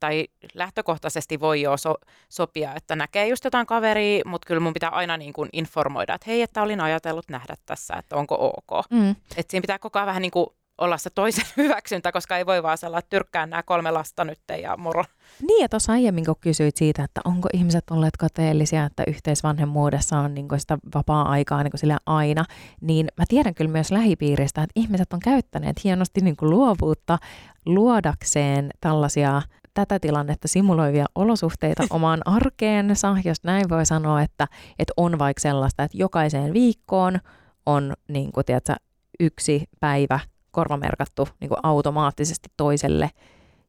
[0.00, 1.94] tai lähtökohtaisesti voi jo so,
[2.28, 6.30] sopia, että näkee just jotain kaveria, mutta kyllä mun pitää aina niin kuin informoida, että
[6.30, 8.90] hei, että olin ajatellut nähdä tässä, että onko ok.
[8.90, 9.10] Mm.
[9.10, 10.46] Että siinä pitää koko ajan vähän niin kuin
[10.78, 14.38] olla se toisen hyväksyntä, koska ei voi vaan sellainen, että tyrkkää nämä kolme lasta nyt
[14.62, 15.04] ja moro.
[15.48, 20.34] Niin, ja tuossa aiemmin kun kysyit siitä, että onko ihmiset olleet kateellisia, että yhteisvanhemmuudessa on
[20.34, 22.44] niin sitä vapaa-aikaa niin sille aina,
[22.80, 27.18] niin mä tiedän kyllä myös lähipiiristä, että ihmiset on käyttäneet hienosti niin luovuutta
[27.66, 29.42] luodakseen tällaisia
[29.76, 34.46] tätä tilannetta simuloivia olosuhteita omaan arkeensa, jos näin voi sanoa, että,
[34.78, 37.18] että on vaikka sellaista, että jokaiseen viikkoon
[37.66, 38.74] on niin kuin, tiedätkö,
[39.20, 40.20] yksi päivä
[40.50, 43.10] korvamerkattu niin kuin automaattisesti toiselle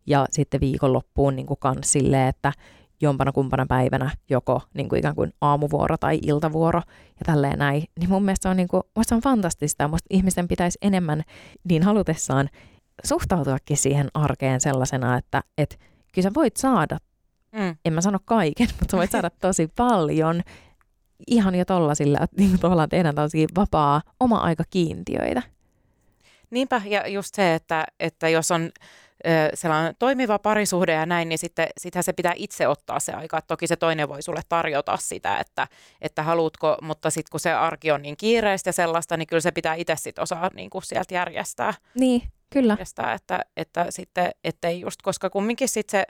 [0.06, 2.54] ja sitten viikonloppuun niin kuin kans silleen, että
[3.02, 6.82] jompana kumpana päivänä joko niin kuin ikään kuin aamuvuoro tai iltavuoro
[7.20, 10.08] ja tälleen näin, niin mun mielestä se on, niin kuin, se on fantastista ja musta
[10.10, 11.24] ihmisten pitäisi enemmän
[11.70, 12.50] niin halutessaan
[13.04, 15.76] suhtautuakin siihen arkeen sellaisena, että, että
[16.18, 16.98] kyllä sä voit saada,
[17.52, 17.76] mm.
[17.86, 20.42] en mä sano kaiken, mutta sä voit saada tosi paljon
[21.28, 25.42] ihan jo tollasilla, että niin tavallaan tehdään tällaisia vapaa oma-aika kiintiöitä.
[26.50, 28.70] Niinpä, ja just se, että, että jos on
[29.54, 33.42] sellainen toimiva parisuhde ja näin, niin sitten sitähän se pitää itse ottaa se aika.
[33.42, 35.68] Toki se toinen voi sulle tarjota sitä, että,
[36.02, 39.52] että haluatko, mutta sitten kun se arki on niin kiireistä ja sellaista, niin kyllä se
[39.52, 41.74] pitää itse sitten osaa niin kuin sieltä järjestää.
[41.96, 42.78] Niin, kyllä.
[43.16, 46.06] Että, että sitten, ettei just, koska kumminkin sitten se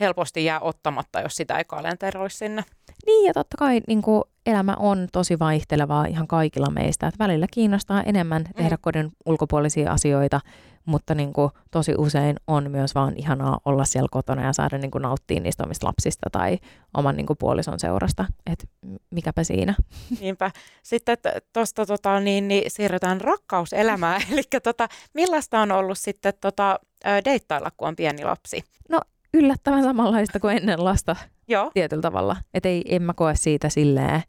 [0.00, 2.64] helposti jää ottamatta, jos sitä ei kalenteroi sinne.
[3.06, 7.06] Niin, ja totta kai niin kuin elämä on tosi vaihtelevaa ihan kaikilla meistä.
[7.06, 8.54] Että välillä kiinnostaa enemmän mm.
[8.54, 8.80] tehdä mm.
[8.80, 10.40] kodin ulkopuolisia asioita,
[10.84, 14.90] mutta niin kuin, tosi usein on myös vaan ihanaa olla siellä kotona ja saada niin
[14.90, 16.58] kuin, nauttia niistä omista lapsista tai
[16.96, 18.24] oman niin kuin, puolison seurasta.
[18.52, 18.68] Et
[19.10, 19.74] mikäpä siinä.
[20.20, 20.50] Niinpä.
[20.82, 21.18] Sitten
[21.52, 24.22] tuosta tota, niin, niin, siirrytään rakkauselämään.
[24.32, 26.80] Eli tota, millaista on ollut sitten tota,
[27.24, 28.64] deittailla, kun on pieni lapsi?
[28.88, 29.00] No
[29.34, 31.16] yllättävän samanlaista kuin ennen lasta
[31.48, 31.70] Joo.
[31.74, 32.36] tietyllä tavalla.
[32.54, 34.22] Että ei, en mä koe siitä silleen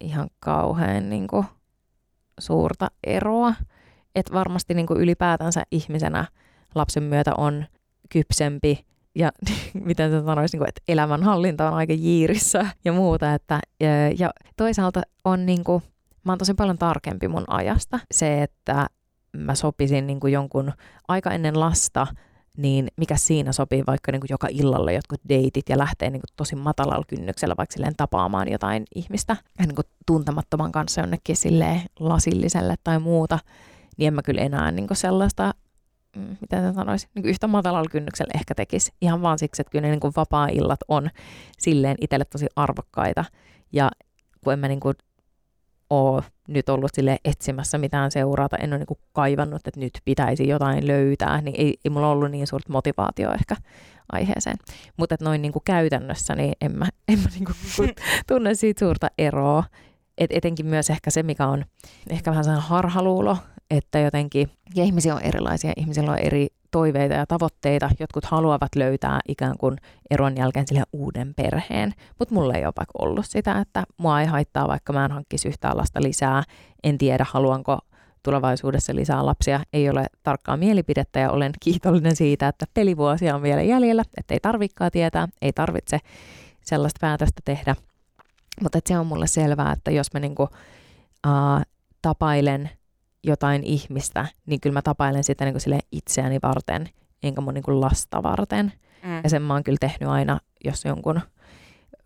[0.00, 1.46] ihan kauhean niin kuin,
[2.40, 3.54] suurta eroa.
[4.14, 6.24] Että varmasti niin kuin ylipäätänsä ihmisenä
[6.74, 7.64] lapsen myötä on
[8.08, 9.32] kypsempi ja
[9.84, 13.34] miten se sanoisi, niin että elämänhallinta on aika jiirissä ja muuta.
[13.34, 13.88] Että, ja,
[14.18, 15.82] ja toisaalta on niin kuin,
[16.24, 17.98] mä oon tosi paljon tarkempi mun ajasta.
[18.10, 18.86] Se, että
[19.36, 20.72] mä sopisin niin kuin jonkun
[21.08, 22.06] aika ennen lasta–
[22.56, 26.34] niin mikä siinä sopii vaikka niin kuin joka illalle jotkut deitit ja lähtee niin kuin
[26.36, 32.74] tosi matalalla kynnyksellä vaikka silleen tapaamaan jotain ihmistä niin kuin tuntemattoman kanssa jonnekin silleen lasilliselle
[32.84, 33.38] tai muuta,
[33.96, 35.54] niin en mä kyllä enää niin kuin sellaista,
[36.16, 38.92] mm, miten se sanoisi, niin kuin yhtä matalalla kynnyksellä ehkä tekisi.
[39.00, 41.10] Ihan vaan siksi, että kyllä ne niin kuin vapaa-illat on
[41.58, 43.24] silleen itselle tosi arvokkaita
[43.72, 43.90] ja
[44.44, 44.94] kun en mä niin kuin
[45.92, 50.86] ole nyt ollut sille etsimässä mitään seurata, en ole niin kaivannut, että nyt pitäisi jotain
[50.86, 53.56] löytää, niin ei, ei mulla ollut niin suurta motivaatio ehkä
[54.12, 54.56] aiheeseen.
[54.96, 57.56] Mutta noin niin kuin käytännössä, niin en mä, en mä niin kuin
[58.28, 59.64] tunne siitä suurta eroa.
[60.18, 61.64] Et etenkin myös ehkä se, mikä on
[62.10, 63.36] ehkä vähän sellainen harhaluulo,
[63.70, 67.90] että jotenkin, ja ihmisiä on erilaisia, ihmisillä on eri toiveita ja tavoitteita.
[68.00, 69.76] Jotkut haluavat löytää ikään kuin
[70.10, 74.26] eron jälkeen sille uuden perheen, mutta mulla ei ole vaikka ollut sitä, että mua ei
[74.26, 76.42] haittaa, vaikka mä en hankkisi yhtään lasta lisää.
[76.84, 77.78] En tiedä, haluanko
[78.22, 79.60] tulevaisuudessa lisää lapsia.
[79.72, 84.40] Ei ole tarkkaa mielipidettä ja olen kiitollinen siitä, että pelivuosia on vielä jäljellä, että ei
[84.40, 85.98] tarvikkaa tietää, ei tarvitse
[86.60, 87.76] sellaista päätöstä tehdä.
[88.62, 91.62] Mutta se on mulle selvää, että jos mä niinku, uh,
[92.02, 92.70] tapailen–
[93.24, 96.88] jotain ihmistä, niin kyllä mä tapailen sitä niin kuin itseäni varten,
[97.22, 98.72] enkä mun niin kuin lasta varten.
[99.02, 99.20] Mm.
[99.24, 101.20] Ja sen mä oon kyllä tehnyt aina, jos jonkun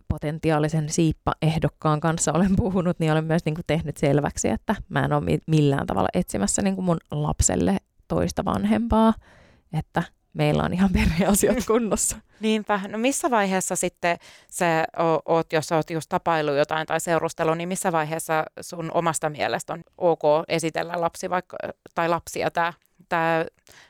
[0.09, 5.13] potentiaalisen siippaehdokkaan kanssa olen puhunut, niin olen myös niin kuin tehnyt selväksi, että mä en
[5.13, 7.77] ole millään tavalla etsimässä niin kuin mun lapselle
[8.09, 9.15] toista vanhempaa,
[9.73, 10.03] että
[10.37, 12.17] meillä on ihan perheasiat kunnossa.
[12.41, 12.81] Niinpä.
[12.89, 14.19] No missä vaiheessa sitten
[14.51, 14.85] sä
[15.27, 19.83] oot, jos oot just tapailu jotain tai seurustelu, niin missä vaiheessa sun omasta mielestä on
[19.99, 21.57] ok esitellä lapsi vaikka,
[21.95, 22.73] tai lapsia tämä
[23.09, 23.45] tää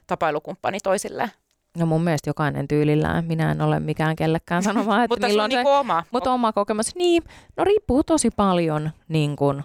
[0.06, 1.30] tapailukumppani toisille?
[1.78, 3.24] No mun mielestä jokainen tyylillään.
[3.24, 6.04] Minä en ole mikään kellekään sanomaan, että mutta milloin se, niinku oma.
[6.10, 6.94] Mutta oma kokemus.
[6.94, 7.22] Niin,
[7.56, 9.64] no riippuu tosi paljon niin kun,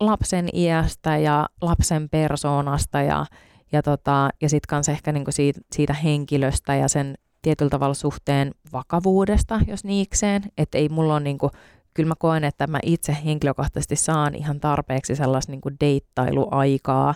[0.00, 3.26] lapsen iästä ja lapsen persoonasta ja
[3.72, 8.50] Ja, tota, ja sitten kanssa ehkä niinku siitä, siitä henkilöstä ja sen tietyllä tavalla suhteen
[8.72, 10.42] vakavuudesta, jos niikseen.
[10.58, 11.50] Että ei mulla ole niinku,
[11.94, 17.14] kyllä mä koen, että mä itse henkilökohtaisesti saan ihan tarpeeksi sellaista niinku deittailuaikaa,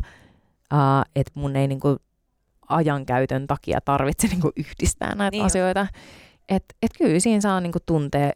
[0.72, 1.96] uh, että mun ei niinku
[2.68, 5.86] ajankäytön takia tarvitse niinku yhdistää näitä niin asioita.
[6.48, 8.32] Että et kyllä siinä saa niinku tuntee,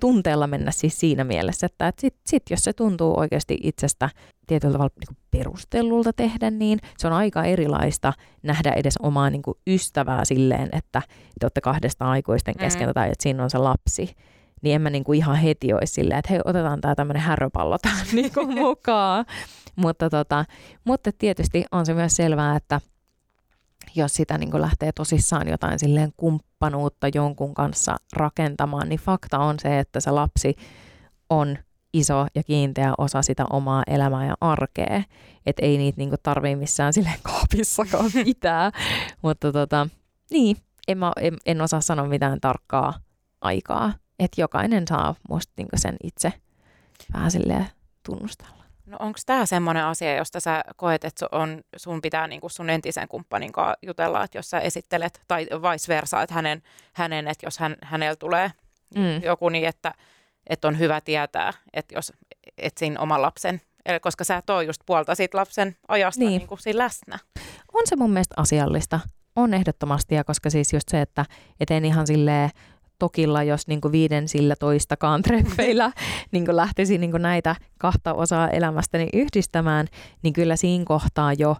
[0.00, 4.10] tunteella mennä siis siinä mielessä, että et sit, sit jos se tuntuu oikeasti itsestä
[4.46, 8.12] tietyllä tavalla niin perustellulta tehdä, niin se on aika erilaista
[8.42, 11.02] nähdä edes omaa niin kuin ystävää silleen, että
[11.40, 12.94] te olette kahdesta aikuisten kesken mm.
[12.94, 14.14] tai että siinä on se lapsi.
[14.62, 17.78] Niin en mä niin kuin ihan heti olisi silleen, että hei, otetaan tämä tämmöinen häröpallo
[17.78, 19.24] tähän niin kuin mukaan.
[19.76, 20.44] mutta, tota,
[20.84, 22.80] mutta tietysti on se myös selvää, että
[23.94, 29.78] jos sitä niin lähtee tosissaan jotain silleen kumppanuutta jonkun kanssa rakentamaan, niin fakta on se,
[29.78, 30.56] että se lapsi
[31.30, 31.58] on
[31.92, 35.02] iso ja kiinteä osa sitä omaa elämää ja arkea.
[35.46, 38.72] Että ei niitä niinku tarvii missään silleen kaapissakaan pitää.
[39.22, 39.88] Mutta tota,
[40.30, 40.56] niin,
[40.88, 42.94] en, mä, en, en osaa sanoa mitään tarkkaa
[43.40, 43.92] aikaa.
[44.18, 46.32] Että jokainen saa musta niinku sen itse
[47.12, 47.66] vähän silleen
[48.06, 48.64] tunnustella.
[48.86, 53.08] No onko tämä semmoinen asia, josta sä koet, että on, sun pitää niinku sun entisen
[53.08, 56.62] kumppanin kanssa jutella, että jos sä esittelet, tai vice versa, että hänen,
[56.92, 58.52] hänen että jos hän, hänellä tulee
[58.94, 59.22] mm.
[59.22, 59.94] joku niin, että,
[60.46, 62.12] että on hyvä tietää, että jos
[62.58, 66.38] etsin oman lapsen, eli koska sä tuo just puolta siitä lapsen ajasta niin.
[66.38, 67.18] Niin kuin siinä läsnä.
[67.72, 69.00] On se mun mielestä asiallista.
[69.36, 71.24] On ehdottomasti, ja koska siis just se, että
[71.60, 72.50] et en ihan silleen
[72.98, 75.92] tokilla, jos niin kuin viiden sillä toistakaan treffeillä
[76.32, 79.86] niin kuin lähtisi niin kuin näitä kahta osaa elämästäni yhdistämään,
[80.22, 81.56] niin kyllä siinä kohtaa jo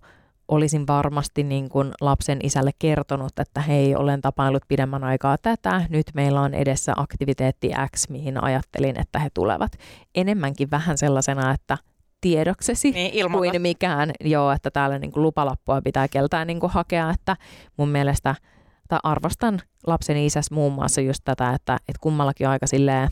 [0.48, 6.06] olisin varmasti niin kuin lapsen isälle kertonut, että hei, olen tapaillut pidemmän aikaa tätä, nyt
[6.14, 9.72] meillä on edessä aktiviteetti X, mihin ajattelin, että he tulevat.
[10.14, 11.78] Enemmänkin vähän sellaisena, että
[12.20, 17.10] tiedoksesi niin, kuin mikään, joo, että täällä niin kuin lupalappua pitää keltään niin kuin hakea,
[17.10, 17.36] että
[17.76, 18.34] mun mielestä–
[18.88, 23.08] tai arvostan lapsen isässä muun muassa just tätä, että, että kummallakin on aika silleen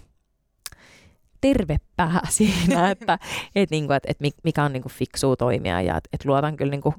[1.41, 3.19] terve pää siinä, että,
[3.55, 6.57] että, niin kuin, että, että mikä on niin kuin fiksua toimia ja että, että luotan
[6.57, 6.95] kyllä niin kuin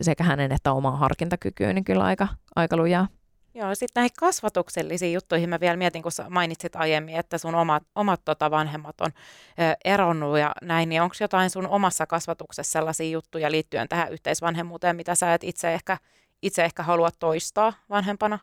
[0.00, 3.08] sekä hänen että omaa harkintakykyyn niin kyllä aika, aika lujaa.
[3.54, 8.20] Joo, sitten näihin kasvatuksellisiin juttuihin mä vielä mietin, kun mainitsit aiemmin, että sun omat, omat
[8.24, 13.50] tota, vanhemmat on ö, eronnut ja näin, niin onko jotain sun omassa kasvatuksessa sellaisia juttuja
[13.50, 15.96] liittyen tähän yhteisvanhemmuuteen, mitä sä et itse ehkä
[16.42, 18.38] itse ehkä halua toistaa vanhempana?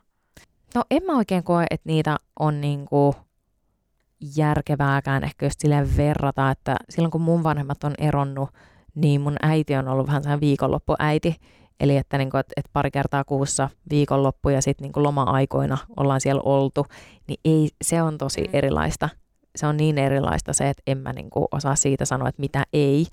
[0.74, 3.14] No en mä oikein koe, että niitä on niinku
[4.36, 8.50] järkevääkään ehkä just silleen verrata, että silloin kun mun vanhemmat on eronnut,
[8.94, 11.36] niin mun äiti on ollut vähän sellainen viikonloppuäiti,
[11.80, 16.20] Eli että, niin kuin, että, että pari kertaa kuussa viikonloppu ja sitten niin loma-aikoina ollaan
[16.20, 16.86] siellä oltu,
[17.28, 18.48] niin ei, se on tosi mm.
[18.52, 19.08] erilaista.
[19.56, 22.64] Se on niin erilaista se, että en mä niin kuin osaa siitä sanoa, että mitä
[22.72, 23.06] ei.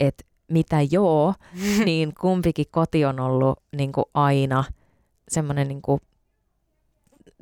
[0.00, 1.34] Että mitä joo,
[1.84, 4.64] niin kumpikin koti on ollut niin kuin aina
[5.28, 6.00] semmoinen niin kuin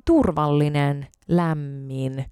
[0.05, 2.25] turvallinen, lämmin,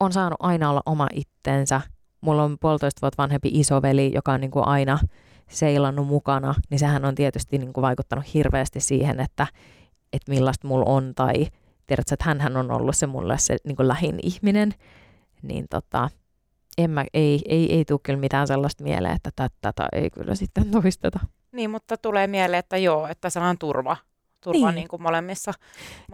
[0.00, 1.80] on saanut aina olla oma itsensä.
[2.20, 4.98] Mulla on puolitoista vuotta vanhempi isoveli, joka on niin kuin aina
[5.48, 9.46] seilannut mukana, niin sehän on tietysti niin kuin vaikuttanut hirveästi siihen, että,
[10.12, 11.46] että millaista mulla on, tai
[11.86, 14.74] tiedätkö, että hän on ollut se mulle se niin kuin lähin ihminen,
[15.42, 16.10] niin tota,
[16.78, 20.70] en mä, ei, ei, ei tule kyllä mitään sellaista mieleen, että tätä ei kyllä sitten
[20.70, 21.20] toisteta.
[21.52, 23.96] Niin, mutta tulee mieleen, että joo, että se on turva,
[24.44, 24.74] turva niin.
[24.74, 25.52] Niin kuin molemmissa.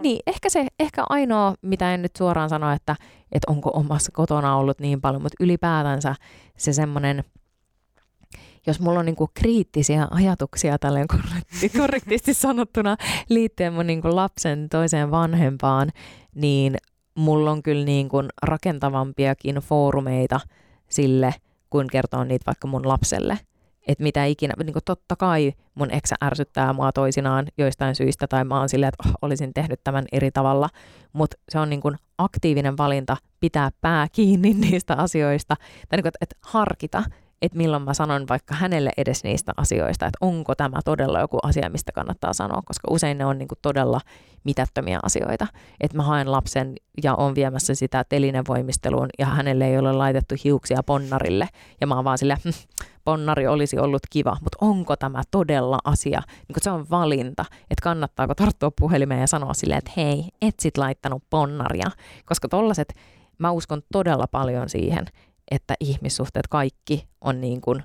[0.03, 2.97] Niin, ehkä se ehkä ainoa, mitä en nyt suoraan sano, että,
[3.33, 6.15] että onko omassa kotona ollut niin paljon, mutta ylipäätänsä
[6.59, 7.25] se semmoinen,
[8.67, 12.97] jos mulla on niinku kriittisiä ajatuksia tälleen korrekti, korrektisti sanottuna
[13.29, 15.91] liittyen mun niinku lapsen toiseen vanhempaan,
[16.35, 16.77] niin
[17.15, 20.41] mulla on kyllä niin kuin rakentavampiakin foorumeita
[20.89, 21.35] sille,
[21.71, 23.39] kuin kertoa niitä vaikka mun lapselle.
[23.89, 28.45] Että mitä ikinä, niin kuin totta kai mun eksä ärsyttää mua toisinaan joistain syistä, tai
[28.45, 30.69] mä oon silleen, että oh, olisin tehnyt tämän eri tavalla,
[31.13, 35.57] mutta se on niin kuin aktiivinen valinta pitää pää kiinni niistä asioista,
[35.89, 37.03] tai niin kuin, että, harkita,
[37.47, 41.71] että milloin mä sanon vaikka hänelle edes niistä asioista, että onko tämä todella joku asia,
[41.71, 44.01] mistä kannattaa sanoa, koska usein ne on niin kuin todella
[44.45, 45.47] mitättömiä asioita.
[45.81, 50.83] Että mä haen lapsen ja on viemässä sitä telinevoimisteluun ja hänelle ei ole laitettu hiuksia
[50.83, 51.49] ponnarille
[51.81, 52.51] ja mä oon vaan silleen, hm,
[53.05, 56.23] ponnari olisi ollut kiva, mutta onko tämä todella asia?
[56.49, 60.79] Niin se on valinta, että kannattaako tarttua puhelimeen ja sanoa silleen, että hei, et sit
[60.79, 61.91] laittanut ponnaria,
[62.25, 62.95] koska tollaset,
[63.39, 65.07] mä uskon todella paljon siihen,
[65.51, 67.83] että ihmissuhteet kaikki on niin kuin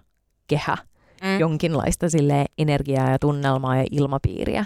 [0.47, 0.77] kehä,
[1.21, 1.39] mm.
[1.39, 4.65] jonkinlaista sille energiaa ja tunnelmaa ja ilmapiiriä.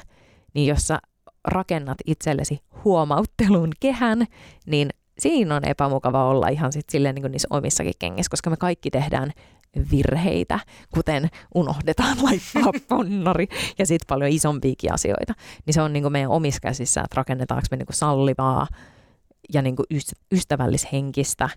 [0.53, 0.99] Niin jos sä
[1.47, 4.25] rakennat itsellesi huomauttelun kehän,
[4.65, 4.89] niin
[5.19, 8.91] siinä on epämukava olla ihan sit silleen niin kuin niissä omissakin kengissä, koska me kaikki
[8.91, 9.31] tehdään
[9.91, 10.59] virheitä,
[10.93, 13.47] kuten unohdetaan laittaa ponnari
[13.79, 15.33] ja sitten paljon isompiakin asioita.
[15.65, 18.67] Niin se on niin kuin meidän omissa käsissä, että rakennetaanko me niin kuin sallivaa
[19.53, 19.85] ja niin kuin
[20.31, 21.49] ystävällishenkistä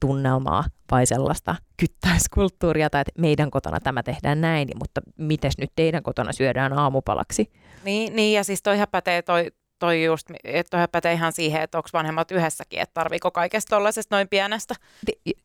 [0.00, 6.02] tunnelmaa vai sellaista kyttäiskulttuuria tai että meidän kotona tämä tehdään näin, mutta miten nyt teidän
[6.02, 7.52] kotona syödään aamupalaksi?
[7.84, 9.46] Niin, niin ja siis toihan pätee toi,
[9.78, 14.16] toi just, että toihan pätee ihan siihen, että onko vanhemmat yhdessäkin, että tarviiko kaikesta tollaisesta
[14.16, 14.74] noin pienestä.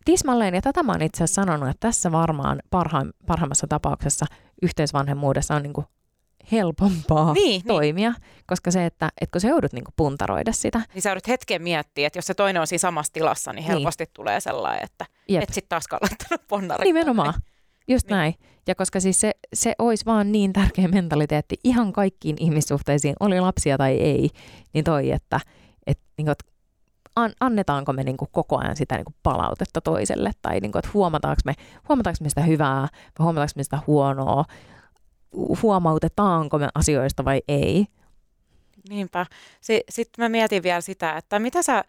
[0.05, 4.25] Tismalleen, ja tätä mä oon itse asiassa sanonut, että tässä varmaan parhaim, parhaimmassa tapauksessa
[4.61, 5.87] yhteisvanhemmuudessa on niin kuin
[6.51, 7.63] helpompaa niin, niin.
[7.67, 8.21] toimia, niin.
[8.47, 10.81] koska se, että, että kun sä joudut niin kuin puntaroida sitä.
[10.93, 13.67] Niin sä joudut hetken miettiä, että jos se toinen on siinä samassa tilassa, niin, niin.
[13.67, 14.13] helposti niin.
[14.13, 15.43] tulee sellainen, että Jep.
[15.43, 16.85] et sitten taas kannattanut ponnarit.
[16.85, 17.33] Nimenomaan,
[17.87, 18.15] just niin.
[18.15, 18.33] näin.
[18.67, 23.77] Ja koska siis se, se olisi vaan niin tärkeä mentaliteetti ihan kaikkiin ihmissuhteisiin, oli lapsia
[23.77, 24.29] tai ei,
[24.73, 25.39] niin toi, että,
[25.87, 26.45] että, niin kuin, että
[27.15, 30.79] an, annetaanko me niin kuin koko ajan sitä niin kuin palautetta toiselle, tai niin kuin,
[30.79, 31.53] että huomataanko me,
[31.89, 32.87] huomataanko me sitä hyvää,
[33.19, 34.45] vai huomataanko me sitä huonoa,
[35.61, 37.87] huomautetaanko me asioista vai ei.
[38.89, 39.25] Niinpä.
[39.89, 41.83] Sitten mä mietin vielä sitä, että mitä sä,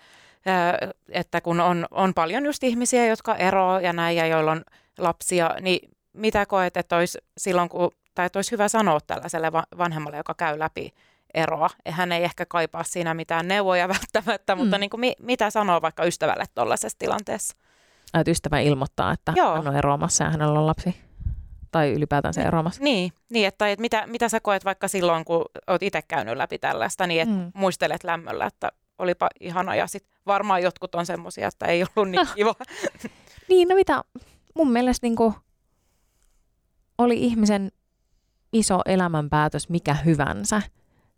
[1.09, 4.65] että kun on, on paljon just ihmisiä, jotka eroavat ja näin, ja joilla on
[4.99, 10.17] lapsia, niin mitä koet, että olisi silloin, kun, tai että olisi hyvä sanoa tällaiselle vanhemmalle,
[10.17, 10.95] joka käy läpi
[11.35, 11.71] eroa.
[11.89, 14.61] Hän ei ehkä kaipaa siinä mitään neuvoja välttämättä, mm.
[14.61, 17.57] mutta niin kuin, mi, mitä sanoo vaikka ystävälle tuollaisessa tilanteessa?
[18.15, 19.55] Että ystävä ilmoittaa, että Joo.
[19.55, 21.06] hän on eroamassa ja hänellä on lapsi
[21.77, 22.83] tai ylipäätään se eroamassa.
[22.83, 26.59] Niin, niin että, että mitä, mitä sä koet vaikka silloin, kun oot itse käynyt läpi
[26.59, 27.53] tällaista, niin että mm.
[27.55, 32.27] muistelet lämmöllä, että olipa ihana ja sitten varmaan jotkut on semmoisia, että ei ollut niin
[32.37, 32.55] kiva.
[33.49, 34.05] niin, no mitä
[34.55, 35.35] mun mielestä niin kuin,
[36.99, 37.73] oli ihmisen
[38.53, 40.63] iso elämänpäätös mikä hyvänsä,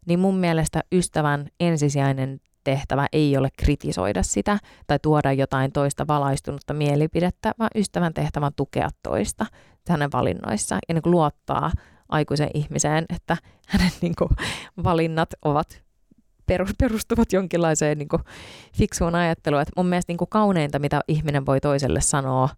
[0.07, 6.75] niin mun mielestä ystävän ensisijainen tehtävä ei ole kritisoida sitä tai tuoda jotain toista valaistunutta
[6.75, 9.47] mielipidettä, vaan ystävän tehtävä on tukea toista
[9.89, 11.73] hänen valinnoissa ja niin kuin luottaa
[12.09, 13.37] aikuisen ihmiseen, että
[13.69, 14.31] hänen niin kuin,
[14.85, 15.83] valinnat ovat
[16.79, 18.23] perustuvat jonkinlaiseen niin kuin,
[18.75, 19.63] fiksuun ajatteluun.
[19.63, 22.49] Et mun mielestä niin kuin, kauneinta, mitä ihminen voi toiselle sanoa,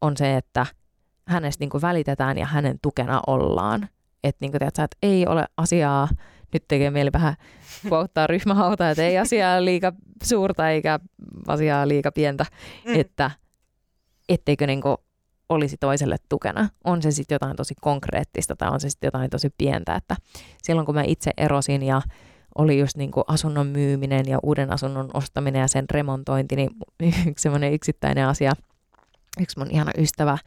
[0.00, 0.66] on se, että
[1.26, 3.88] hänestä niin kuin, välitetään ja hänen tukena ollaan.
[4.24, 6.08] Että niin kuin, että ei ole asiaa,
[6.52, 7.34] nyt tekee mieli vähän
[7.88, 9.92] kuottaa ryhmähauta, että ei asiaa liika
[10.22, 11.00] suurta eikä
[11.46, 12.46] asiaa liika pientä,
[12.84, 13.00] mm.
[13.00, 13.30] että
[14.28, 14.96] etteikö niin kuin,
[15.48, 16.68] olisi toiselle tukena.
[16.84, 20.16] On se sitten jotain tosi konkreettista tai on se sitten jotain tosi pientä, että
[20.62, 22.02] silloin kun mä itse erosin ja
[22.58, 26.70] oli just niin kuin asunnon myyminen ja uuden asunnon ostaminen ja sen remontointi, niin
[27.28, 28.52] yksi semmoinen yksittäinen asia,
[29.40, 30.38] yksi mun ihana ystävä,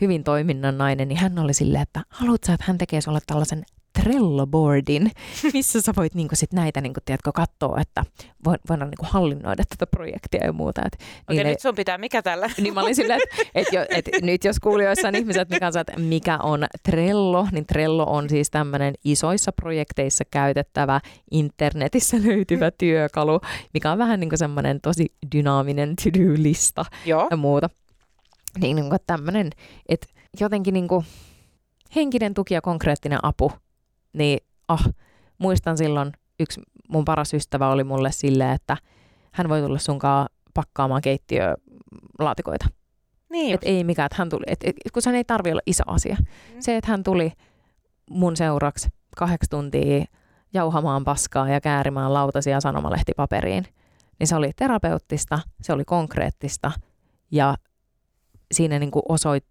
[0.00, 3.64] hyvin toiminnan nainen, niin hän oli silleen, että haluatko että hän tekee sulle tällaisen
[4.00, 5.10] Trello-boardin,
[5.52, 8.04] missä sä voit niinku sit näitä niinku, tiedätkö, katsoa, että
[8.44, 10.82] voidaan niinku hallinnoida tätä projektia ja muuta.
[10.86, 11.50] Et Okei, niille...
[11.50, 12.50] nyt sun pitää, mikä tällä?
[12.58, 15.78] Niin mä olin silleen, että et jo, et nyt jos kuulijoissa on ihmiset, mikä on,
[15.78, 23.40] että mikä on Trello, niin Trello on siis tämmöinen isoissa projekteissa käytettävä internetissä löytyvä työkalu,
[23.74, 27.28] mikä on vähän niin kuin semmoinen tosi dynaaminen to-do-lista Joo.
[27.30, 27.70] ja muuta.
[28.60, 29.50] Niin, niin tämmöinen,
[29.88, 30.06] että
[30.40, 31.04] jotenkin niin kuin
[31.94, 33.52] henkinen tuki ja konkreettinen apu
[34.14, 34.38] niin
[34.68, 34.84] oh,
[35.38, 38.76] muistan silloin yksi mun paras ystävä oli mulle silleen, että
[39.32, 42.66] hän voi tulla sunkaan pakkaamaan keittiölaatikoita.
[43.30, 45.84] Niin et ei mikään, että hän tuli, et, et, kun sen ei tarvi olla iso
[45.86, 46.16] asia.
[46.20, 46.60] Mm.
[46.60, 47.32] Se, että hän tuli
[48.10, 50.04] mun seuraksi kahdeksi tuntia
[50.54, 53.66] jauhamaan paskaa ja käärimään lautasia sanomalehtipaperiin,
[54.18, 56.72] niin se oli terapeuttista, se oli konkreettista
[57.30, 57.54] ja
[58.52, 59.44] siinä niin kuin osoit,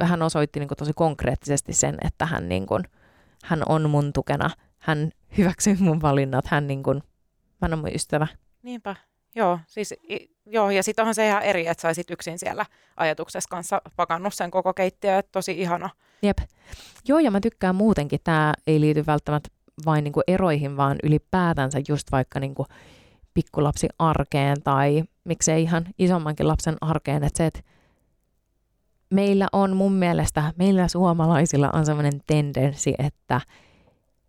[0.00, 2.84] hän osoitti niin kuin tosi konkreettisesti sen, että hän niin kuin–
[3.42, 7.02] hän on mun tukena, hän hyväksyy mun valinnat, hän niin kuin,
[7.62, 8.26] hän on mun ystävä.
[8.62, 8.96] Niinpä,
[9.34, 9.94] joo, siis
[10.46, 12.66] joo, ja sitten onhan se ihan eri, että saisit yksin siellä
[12.96, 15.90] ajatuksessa kanssa pakannut sen koko keittiö, että tosi ihana.
[16.22, 16.38] Jep.
[17.08, 19.48] Joo, ja mä tykkään muutenkin, tämä ei liity välttämättä
[19.86, 22.68] vain niin kuin eroihin, vaan ylipäätänsä just vaikka niin kuin
[23.34, 27.60] pikkulapsi arkeen tai miksei ihan isommankin lapsen arkeen, että se, että
[29.12, 33.40] meillä on mun mielestä, meillä suomalaisilla on sellainen tendenssi, että,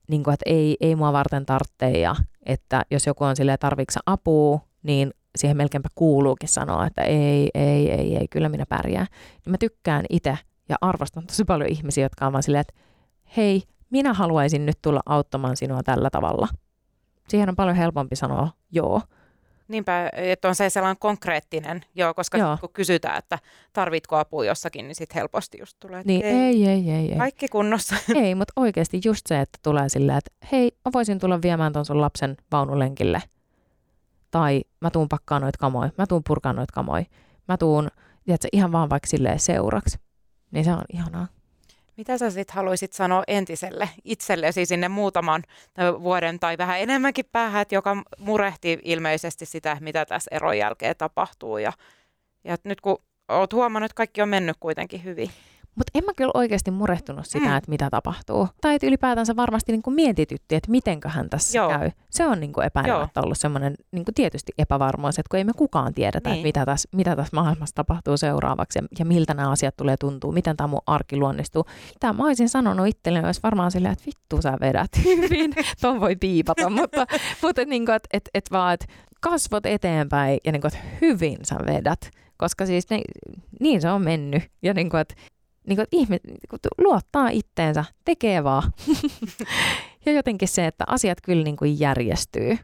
[0.07, 2.15] niin kuin, että ei, ei mua varten tarvitse ja
[2.45, 7.91] että jos joku on silleen tarvitse apua, niin siihen melkeinpä kuuluukin sanoa, että ei, ei,
[7.91, 9.07] ei, ei, kyllä minä pärjään.
[9.45, 10.37] Niin mä tykkään itse
[10.69, 12.73] ja arvostan tosi paljon ihmisiä, jotka on vaan silleen, että
[13.37, 16.47] hei, minä haluaisin nyt tulla auttamaan sinua tällä tavalla.
[17.29, 19.01] Siihen on paljon helpompi sanoa joo,
[19.73, 22.57] Niinpä, että on se sellainen konkreettinen, joo, koska joo.
[22.61, 23.39] kun kysytään, että
[23.73, 27.17] tarvitko apua jossakin, niin sitten helposti just tulee, että niin, ei, ei, ei, ei.
[27.17, 27.95] Kaikki kunnossa.
[28.23, 31.85] Ei, mutta oikeasti just se, että tulee silleen, että hei, mä voisin tulla viemään ton
[31.85, 33.21] sun lapsen vaunulenkille.
[34.31, 37.05] Tai mä tuun pakkaan noit kamoja, mä tuun purkaan noit kamoja.
[37.47, 37.89] Mä tuun,
[38.25, 39.97] tiedätkö, ihan vaan vaikka silleen seuraksi.
[40.51, 41.27] Niin se on ihanaa.
[41.97, 45.43] Mitä sä sitten haluaisit sanoa entiselle itsellesi sinne muutaman
[46.03, 51.57] vuoden tai vähän enemmänkin päähän, joka murehti ilmeisesti sitä, mitä tässä eron jälkeen tapahtuu.
[51.57, 51.73] Ja,
[52.43, 52.97] ja nyt kun
[53.29, 55.29] oot huomannut, että kaikki on mennyt kuitenkin hyvin.
[55.75, 57.57] Mutta en mä kyllä oikeasti murehtunut sitä, mm.
[57.57, 58.47] että mitä tapahtuu.
[58.61, 61.69] Tai että ylipäätänsä varmasti niin kuin mietitytti, että mitenköhän tässä Joo.
[61.69, 61.91] käy.
[62.09, 65.53] Se on niin kuin epäilemättä ollut semmoinen niin kuin tietysti epävarmuus, että kun ei me
[65.53, 66.35] kukaan tiedetä, niin.
[66.35, 70.31] että mitä tässä, mitä tässä maailmassa tapahtuu seuraavaksi ja, ja miltä nämä asiat tulee tuntuu,
[70.31, 71.65] miten tämä mun arki luonnistuu.
[71.99, 76.15] Tämä mä olisin sanonut itselleni, olisi varmaan silleen, että vittu sä vedät hyvin, ton voi
[76.15, 77.05] piipata, mutta,
[77.41, 78.85] mutta niin kuin, että, että, että vaan, että
[79.21, 83.01] kasvot eteenpäin ja niin kuin, että hyvin sä vedät koska siis ne,
[83.59, 84.43] niin se on mennyt.
[84.61, 85.15] Ja niin kuin, että
[85.67, 88.71] niin kuin, ihme, niin kuin, luottaa itteensä, tekee vaan.
[90.05, 92.57] ja jotenkin se, että asiat kyllä niin kuin järjestyy.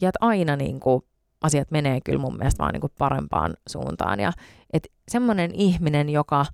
[0.00, 1.02] Ja että aina niin kuin,
[1.42, 4.20] asiat menee kyllä mun mielestä vaan niin kuin parempaan suuntaan.
[4.20, 4.32] Ja
[4.72, 6.46] että semmoinen ihminen, joka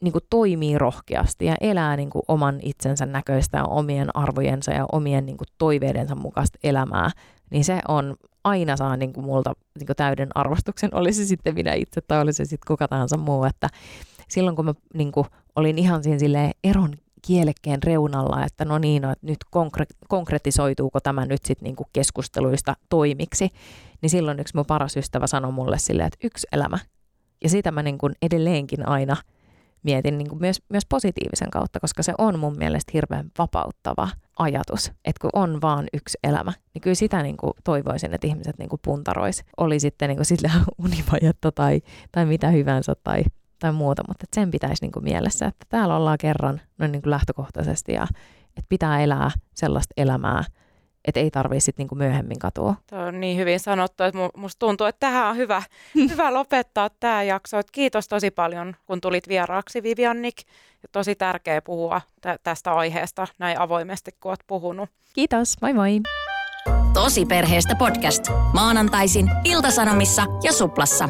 [0.00, 4.86] niin kuin toimii rohkeasti ja elää niin kuin oman itsensä näköistä ja omien arvojensa ja
[4.92, 7.10] omien niin kuin toiveidensa mukaista elämää,
[7.50, 11.72] niin se on aina saa niin kuin multa niin kuin täyden arvostuksen, olisi sitten minä
[11.72, 13.68] itse tai olisi sitten kuka tahansa muu, että
[14.28, 15.26] silloin kun mä niin kuin,
[15.56, 21.00] olin ihan siinä silleen eron kielekkeen reunalla, että no niin, no, että nyt konkre- konkretisoituuko
[21.00, 23.48] tämä nyt sitten niin keskusteluista toimiksi,
[24.02, 26.78] niin silloin yksi mun paras ystävä sanoi mulle silleen, että yksi elämä.
[27.44, 29.16] Ja sitä mä niin kuin edelleenkin aina
[29.82, 34.08] mietin niin kuin myös, myös positiivisen kautta, koska se on mun mielestä hirveän vapauttava
[34.38, 38.58] ajatus, että kun on vaan yksi elämä, niin kyllä sitä niin kuin toivoisin, että ihmiset
[38.58, 39.44] niin kuin puntarois.
[39.56, 40.50] Oli sitten niin kuin sillä
[40.84, 41.80] univajetta tai,
[42.12, 43.22] tai mitä hyvänsä tai
[43.58, 47.10] tai muuta, mutta sen pitäisi niin kuin mielessä, että täällä ollaan kerran noin niin kuin
[47.10, 48.06] lähtökohtaisesti ja
[48.48, 50.44] että pitää elää sellaista elämää,
[51.04, 52.74] että ei tarvitse sitten niinku myöhemmin katua.
[52.90, 55.62] Tuo on niin hyvin sanottu, että musta tuntuu, että tähän on hyvä,
[56.10, 57.58] hyvä lopettaa tämä jakso.
[57.58, 60.36] Et kiitos tosi paljon, kun tulit vieraaksi Viviannik.
[60.92, 64.88] Tosi tärkeä puhua tä- tästä aiheesta näin avoimesti, kun olet puhunut.
[65.14, 66.00] Kiitos, moi moi!
[66.94, 68.24] Tosi perheestä podcast.
[68.52, 71.08] Maanantaisin, Iltasanomissa ja Suplassa.